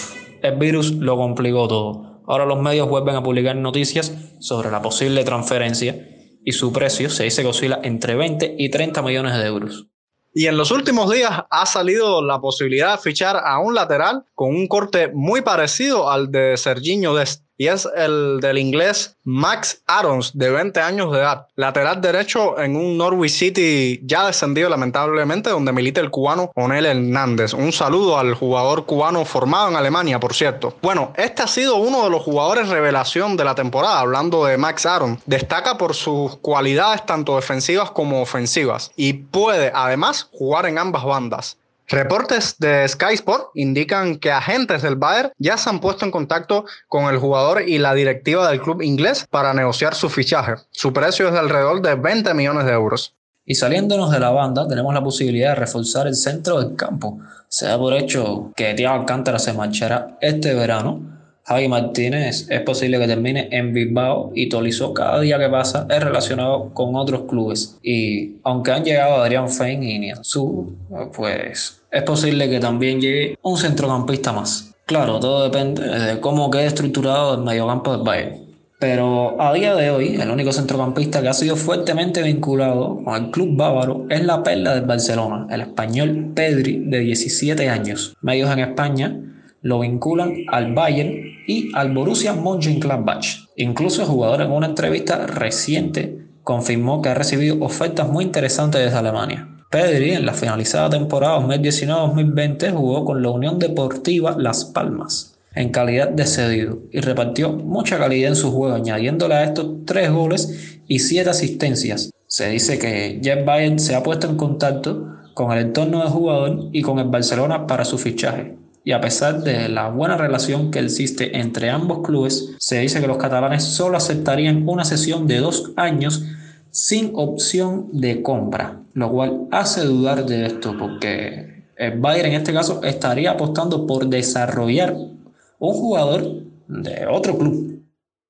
el 0.42 0.56
virus 0.56 0.92
lo 0.92 1.16
complicó 1.16 1.68
todo. 1.68 2.20
Ahora 2.26 2.46
los 2.46 2.60
medios 2.60 2.88
vuelven 2.88 3.14
a 3.14 3.22
publicar 3.22 3.54
noticias 3.54 4.12
sobre 4.40 4.70
la 4.70 4.82
posible 4.82 5.22
transferencia 5.22 6.13
y 6.44 6.52
su 6.52 6.72
precio 6.72 7.10
se 7.10 7.24
dice 7.24 7.42
que 7.42 7.48
oscila 7.48 7.80
entre 7.82 8.14
20 8.14 8.56
y 8.58 8.70
30 8.70 9.02
millones 9.02 9.34
de 9.36 9.46
euros. 9.46 9.86
Y 10.32 10.46
en 10.46 10.56
los 10.56 10.72
últimos 10.72 11.10
días 11.12 11.44
ha 11.48 11.66
salido 11.66 12.20
la 12.20 12.40
posibilidad 12.40 12.96
de 12.96 13.02
fichar 13.02 13.36
a 13.36 13.60
un 13.60 13.74
lateral 13.74 14.24
con 14.34 14.50
un 14.50 14.66
corte 14.66 15.12
muy 15.14 15.42
parecido 15.42 16.10
al 16.10 16.32
de 16.32 16.56
Serginho 16.56 17.14
Dest 17.14 17.44
y 17.56 17.68
es 17.68 17.88
el 17.96 18.40
del 18.40 18.58
inglés 18.58 19.16
Max 19.24 19.82
Arons, 19.86 20.36
de 20.36 20.50
20 20.50 20.80
años 20.80 21.12
de 21.12 21.18
edad, 21.18 21.46
lateral 21.56 22.00
derecho 22.00 22.58
en 22.60 22.76
un 22.76 22.98
Norwich 22.98 23.32
City 23.32 24.00
ya 24.04 24.26
descendido 24.26 24.68
lamentablemente, 24.68 25.50
donde 25.50 25.72
milita 25.72 26.00
el 26.00 26.10
cubano 26.10 26.50
Onel 26.54 26.86
Hernández. 26.86 27.54
Un 27.54 27.72
saludo 27.72 28.18
al 28.18 28.34
jugador 28.34 28.86
cubano 28.86 29.24
formado 29.24 29.68
en 29.68 29.76
Alemania, 29.76 30.20
por 30.20 30.34
cierto. 30.34 30.76
Bueno, 30.82 31.12
este 31.16 31.42
ha 31.42 31.46
sido 31.46 31.76
uno 31.76 32.04
de 32.04 32.10
los 32.10 32.22
jugadores 32.22 32.68
revelación 32.68 33.36
de 33.36 33.44
la 33.44 33.54
temporada, 33.54 34.00
hablando 34.00 34.44
de 34.44 34.58
Max 34.58 34.86
Arons. 34.86 35.20
Destaca 35.26 35.78
por 35.78 35.94
sus 35.94 36.36
cualidades 36.36 37.06
tanto 37.06 37.36
defensivas 37.36 37.90
como 37.90 38.20
ofensivas 38.20 38.90
y 38.96 39.12
puede 39.14 39.70
además 39.74 40.28
jugar 40.32 40.66
en 40.66 40.78
ambas 40.78 41.04
bandas. 41.04 41.58
Reportes 41.88 42.58
de 42.58 42.88
Sky 42.88 43.14
Sport 43.14 43.50
indican 43.54 44.16
que 44.16 44.32
agentes 44.32 44.82
del 44.82 44.96
Bayern 44.96 45.32
ya 45.38 45.58
se 45.58 45.68
han 45.68 45.80
puesto 45.80 46.04
en 46.04 46.10
contacto 46.10 46.64
con 46.88 47.12
el 47.12 47.18
jugador 47.18 47.62
y 47.68 47.78
la 47.78 47.94
directiva 47.94 48.48
del 48.48 48.62
club 48.62 48.80
inglés 48.80 49.26
para 49.28 49.52
negociar 49.52 49.94
su 49.94 50.08
fichaje. 50.08 50.54
Su 50.70 50.92
precio 50.92 51.26
es 51.26 51.34
de 51.34 51.40
alrededor 51.40 51.82
de 51.82 51.94
20 51.94 52.32
millones 52.32 52.64
de 52.64 52.72
euros. 52.72 53.14
Y 53.44 53.56
saliéndonos 53.56 54.10
de 54.10 54.20
la 54.20 54.30
banda, 54.30 54.66
tenemos 54.66 54.94
la 54.94 55.04
posibilidad 55.04 55.50
de 55.50 55.56
reforzar 55.56 56.06
el 56.06 56.14
centro 56.14 56.58
del 56.60 56.74
campo. 56.74 57.18
Se 57.48 57.66
da 57.66 57.76
por 57.76 57.92
hecho 57.92 58.52
que 58.56 58.72
Thiago 58.72 59.00
Alcántara 59.00 59.38
se 59.38 59.52
marchará 59.52 60.16
este 60.22 60.54
verano 60.54 61.13
Javi 61.46 61.68
Martínez 61.68 62.46
es 62.48 62.60
posible 62.62 62.98
que 62.98 63.06
termine 63.06 63.48
en 63.50 63.74
Bilbao 63.74 64.32
y 64.34 64.48
Tolizo 64.48 64.94
cada 64.94 65.20
día 65.20 65.38
que 65.38 65.48
pasa 65.50 65.86
es 65.90 66.02
relacionado 66.02 66.70
con 66.72 66.96
otros 66.96 67.22
clubes. 67.28 67.78
Y 67.82 68.36
aunque 68.44 68.72
han 68.72 68.82
llegado 68.82 69.16
Adrián 69.16 69.50
Fein 69.50 69.82
y 69.82 69.98
Nianzú, 69.98 70.74
pues 71.14 71.82
es 71.90 72.02
posible 72.02 72.48
que 72.48 72.60
también 72.60 72.98
llegue 72.98 73.38
un 73.42 73.58
centrocampista 73.58 74.32
más. 74.32 74.74
Claro, 74.86 75.20
todo 75.20 75.44
depende 75.44 75.82
de 75.82 76.20
cómo 76.20 76.50
quede 76.50 76.66
estructurado 76.66 77.34
el 77.34 77.42
mediocampo 77.42 77.92
del 77.92 78.02
Bayern. 78.02 78.44
Pero 78.78 79.40
a 79.40 79.52
día 79.52 79.74
de 79.74 79.90
hoy, 79.90 80.16
el 80.20 80.30
único 80.30 80.52
centrocampista 80.52 81.22
que 81.22 81.28
ha 81.28 81.32
sido 81.32 81.56
fuertemente 81.56 82.22
vinculado 82.22 83.02
con 83.04 83.22
el 83.22 83.30
club 83.30 83.56
bávaro 83.56 84.06
es 84.10 84.24
la 84.24 84.42
perla 84.42 84.74
del 84.74 84.84
Barcelona, 84.84 85.46
el 85.50 85.60
español 85.62 86.32
Pedri, 86.34 86.84
de 86.86 86.98
17 87.00 87.68
años. 87.68 88.14
Medios 88.20 88.50
en 88.50 88.58
España 88.58 89.20
lo 89.64 89.80
vinculan 89.80 90.36
al 90.48 90.74
Bayern 90.74 91.38
y 91.46 91.70
al 91.74 91.92
Borussia 91.92 92.34
Mönchengladbach. 92.34 93.48
Incluso 93.56 94.02
el 94.02 94.08
jugador 94.08 94.42
en 94.42 94.52
una 94.52 94.66
entrevista 94.66 95.26
reciente 95.26 96.18
confirmó 96.42 97.00
que 97.00 97.08
ha 97.08 97.14
recibido 97.14 97.56
ofertas 97.64 98.06
muy 98.06 98.24
interesantes 98.24 98.82
desde 98.84 98.98
Alemania. 98.98 99.48
Pedri 99.70 100.12
en 100.12 100.26
la 100.26 100.34
finalizada 100.34 100.90
temporada 100.90 101.40
2019-2020 101.40 102.72
jugó 102.72 103.06
con 103.06 103.22
la 103.22 103.30
Unión 103.30 103.58
Deportiva 103.58 104.36
Las 104.38 104.66
Palmas 104.66 105.34
en 105.54 105.70
calidad 105.70 106.10
de 106.10 106.26
cedido 106.26 106.80
y 106.92 107.00
repartió 107.00 107.52
mucha 107.52 107.96
calidad 107.96 108.28
en 108.28 108.36
su 108.36 108.52
juego, 108.52 108.74
añadiéndole 108.74 109.34
a 109.34 109.44
estos 109.44 109.86
tres 109.86 110.10
goles 110.10 110.78
y 110.86 110.98
siete 110.98 111.30
asistencias. 111.30 112.10
Se 112.26 112.50
dice 112.50 112.78
que 112.78 113.18
Jeff 113.22 113.46
Bayern 113.46 113.78
se 113.78 113.94
ha 113.94 114.02
puesto 114.02 114.28
en 114.28 114.36
contacto 114.36 115.08
con 115.32 115.52
el 115.52 115.60
entorno 115.60 116.00
del 116.00 116.08
jugador 116.08 116.68
y 116.72 116.82
con 116.82 116.98
el 116.98 117.08
Barcelona 117.08 117.66
para 117.66 117.86
su 117.86 117.96
fichaje 117.96 118.56
y 118.84 118.92
a 118.92 119.00
pesar 119.00 119.42
de 119.42 119.68
la 119.70 119.88
buena 119.88 120.18
relación 120.18 120.70
que 120.70 120.80
existe 120.80 121.38
entre 121.38 121.70
ambos 121.70 122.06
clubes, 122.06 122.50
se 122.58 122.80
dice 122.80 123.00
que 123.00 123.06
los 123.06 123.16
catalanes 123.16 123.64
solo 123.64 123.96
aceptarían 123.96 124.68
una 124.68 124.84
sesión 124.84 125.26
de 125.26 125.38
dos 125.38 125.72
años 125.76 126.22
sin 126.70 127.12
opción 127.14 127.88
de 127.92 128.20
compra, 128.22 128.80
lo 128.92 129.10
cual 129.10 129.48
hace 129.50 129.82
dudar 129.82 130.26
de 130.26 130.46
esto 130.46 130.76
porque 130.78 131.64
el 131.76 131.98
Bayern 131.98 132.28
en 132.28 132.34
este 132.34 132.52
caso 132.52 132.82
estaría 132.82 133.30
apostando 133.30 133.86
por 133.86 134.06
desarrollar 134.06 134.92
un 134.92 135.72
jugador 135.72 136.42
de 136.68 137.06
otro 137.10 137.38
club. 137.38 137.82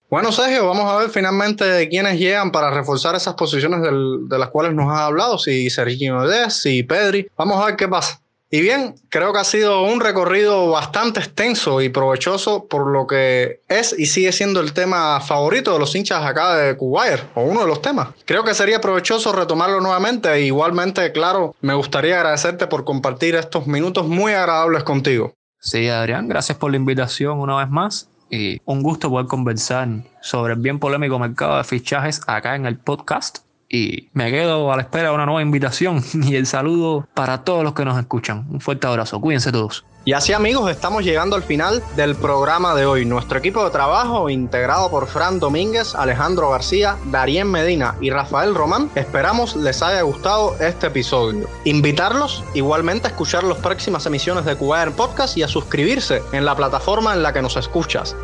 Bueno, 0.08 0.30
Sergio, 0.30 0.66
vamos 0.66 0.84
a 0.84 0.98
ver 0.98 1.10
finalmente 1.10 1.88
quiénes 1.88 2.20
llegan 2.20 2.52
para 2.52 2.70
reforzar 2.70 3.16
esas 3.16 3.34
posiciones 3.34 3.80
de 3.82 4.38
las 4.38 4.50
cuales 4.50 4.72
nos 4.72 4.92
has 4.92 5.00
hablado, 5.00 5.38
si 5.38 5.68
Sergio 5.68 6.28
Dez, 6.28 6.54
si 6.54 6.84
Pedri. 6.84 7.26
Vamos 7.36 7.60
a 7.60 7.66
ver 7.66 7.76
qué 7.76 7.88
pasa. 7.88 8.20
Y 8.54 8.60
bien, 8.60 8.94
creo 9.08 9.32
que 9.32 9.40
ha 9.40 9.44
sido 9.44 9.82
un 9.82 9.98
recorrido 9.98 10.70
bastante 10.70 11.18
extenso 11.18 11.80
y 11.82 11.88
provechoso 11.88 12.68
por 12.68 12.86
lo 12.86 13.04
que 13.08 13.62
es 13.68 13.92
y 13.98 14.06
sigue 14.06 14.30
siendo 14.30 14.60
el 14.60 14.72
tema 14.72 15.20
favorito 15.20 15.72
de 15.72 15.80
los 15.80 15.92
hinchas 15.96 16.24
acá 16.24 16.54
de 16.54 16.76
Kuwait, 16.76 17.18
o 17.34 17.42
uno 17.42 17.62
de 17.62 17.66
los 17.66 17.82
temas. 17.82 18.10
Creo 18.24 18.44
que 18.44 18.54
sería 18.54 18.80
provechoso 18.80 19.32
retomarlo 19.32 19.80
nuevamente 19.80 20.32
e 20.32 20.42
igualmente, 20.42 21.10
claro, 21.10 21.56
me 21.62 21.74
gustaría 21.74 22.14
agradecerte 22.14 22.68
por 22.68 22.84
compartir 22.84 23.34
estos 23.34 23.66
minutos 23.66 24.06
muy 24.06 24.34
agradables 24.34 24.84
contigo. 24.84 25.34
Sí, 25.58 25.88
Adrián, 25.88 26.28
gracias 26.28 26.56
por 26.56 26.70
la 26.70 26.76
invitación 26.76 27.40
una 27.40 27.56
vez 27.56 27.68
más 27.68 28.08
y 28.30 28.60
un 28.66 28.84
gusto 28.84 29.10
poder 29.10 29.26
conversar 29.26 29.88
sobre 30.22 30.52
el 30.52 30.60
bien 30.60 30.78
polémico 30.78 31.18
mercado 31.18 31.56
de 31.56 31.64
fichajes 31.64 32.20
acá 32.28 32.54
en 32.54 32.66
el 32.66 32.78
podcast 32.78 33.38
y 33.74 34.08
me 34.12 34.30
quedo 34.30 34.72
a 34.72 34.76
la 34.76 34.82
espera 34.82 35.08
de 35.08 35.14
una 35.14 35.26
nueva 35.26 35.42
invitación 35.42 36.02
y 36.14 36.36
el 36.36 36.46
saludo 36.46 37.08
para 37.12 37.42
todos 37.42 37.64
los 37.64 37.74
que 37.74 37.84
nos 37.84 37.98
escuchan. 37.98 38.46
Un 38.50 38.60
fuerte 38.60 38.86
abrazo, 38.86 39.20
cuídense 39.20 39.50
todos. 39.50 39.84
Y 40.06 40.12
así 40.12 40.34
amigos, 40.34 40.70
estamos 40.70 41.02
llegando 41.02 41.34
al 41.34 41.42
final 41.42 41.82
del 41.96 42.14
programa 42.14 42.74
de 42.74 42.84
hoy. 42.84 43.06
Nuestro 43.06 43.38
equipo 43.38 43.64
de 43.64 43.70
trabajo, 43.70 44.28
integrado 44.28 44.90
por 44.90 45.06
Fran 45.06 45.40
Domínguez, 45.40 45.94
Alejandro 45.94 46.50
García, 46.50 46.98
Darien 47.06 47.50
Medina 47.50 47.96
y 48.02 48.10
Rafael 48.10 48.54
Román, 48.54 48.90
esperamos 48.94 49.56
les 49.56 49.82
haya 49.82 50.02
gustado 50.02 50.54
este 50.60 50.88
episodio. 50.88 51.48
Invitarlos 51.64 52.44
igualmente 52.52 53.08
a 53.08 53.10
escuchar 53.10 53.44
las 53.44 53.58
próximas 53.58 54.04
emisiones 54.04 54.44
de 54.44 54.56
Cuba 54.56 54.84
Podcast 54.94 55.38
y 55.38 55.42
a 55.42 55.48
suscribirse 55.48 56.22
en 56.32 56.44
la 56.44 56.54
plataforma 56.54 57.14
en 57.14 57.22
la 57.22 57.32
que 57.32 57.40
nos 57.40 57.56
escuchas. 57.56 58.14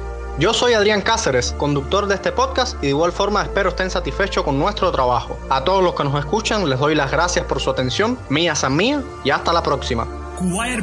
Yo 0.41 0.55
soy 0.55 0.73
Adrián 0.73 1.03
Cáceres, 1.03 1.53
conductor 1.59 2.07
de 2.07 2.15
este 2.15 2.33
podcast 2.33 2.75
y 2.79 2.87
de 2.87 2.89
igual 2.89 3.13
forma 3.13 3.43
espero 3.43 3.69
estén 3.69 3.91
satisfechos 3.91 4.43
con 4.43 4.59
nuestro 4.59 4.91
trabajo. 4.91 5.39
A 5.51 5.63
todos 5.65 5.85
los 5.85 5.95
que 5.95 6.03
nos 6.03 6.19
escuchan 6.19 6.67
les 6.67 6.79
doy 6.79 6.95
las 6.95 7.11
gracias 7.11 7.45
por 7.45 7.61
su 7.61 7.69
atención, 7.69 8.19
mías 8.31 8.65
a 8.65 8.71
mía 8.71 9.03
y 9.23 9.29
hasta 9.29 9.53
la 9.53 9.63
próxima. 9.63 10.09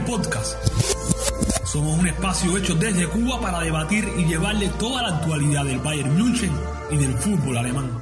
Podcast 0.06 0.64
Somos 1.66 1.98
un 1.98 2.08
espacio 2.08 2.56
hecho 2.56 2.76
desde 2.76 3.10
Cuba 3.10 3.42
para 3.42 3.60
debatir 3.62 4.08
y 4.16 4.26
llevarle 4.26 4.70
toda 4.78 5.02
la 5.02 5.18
actualidad 5.18 5.66
del 5.66 5.80
Bayern 5.80 6.16
München 6.16 6.52
y 6.92 6.98
del 6.98 7.18
fútbol 7.18 7.58
alemán. 7.58 8.00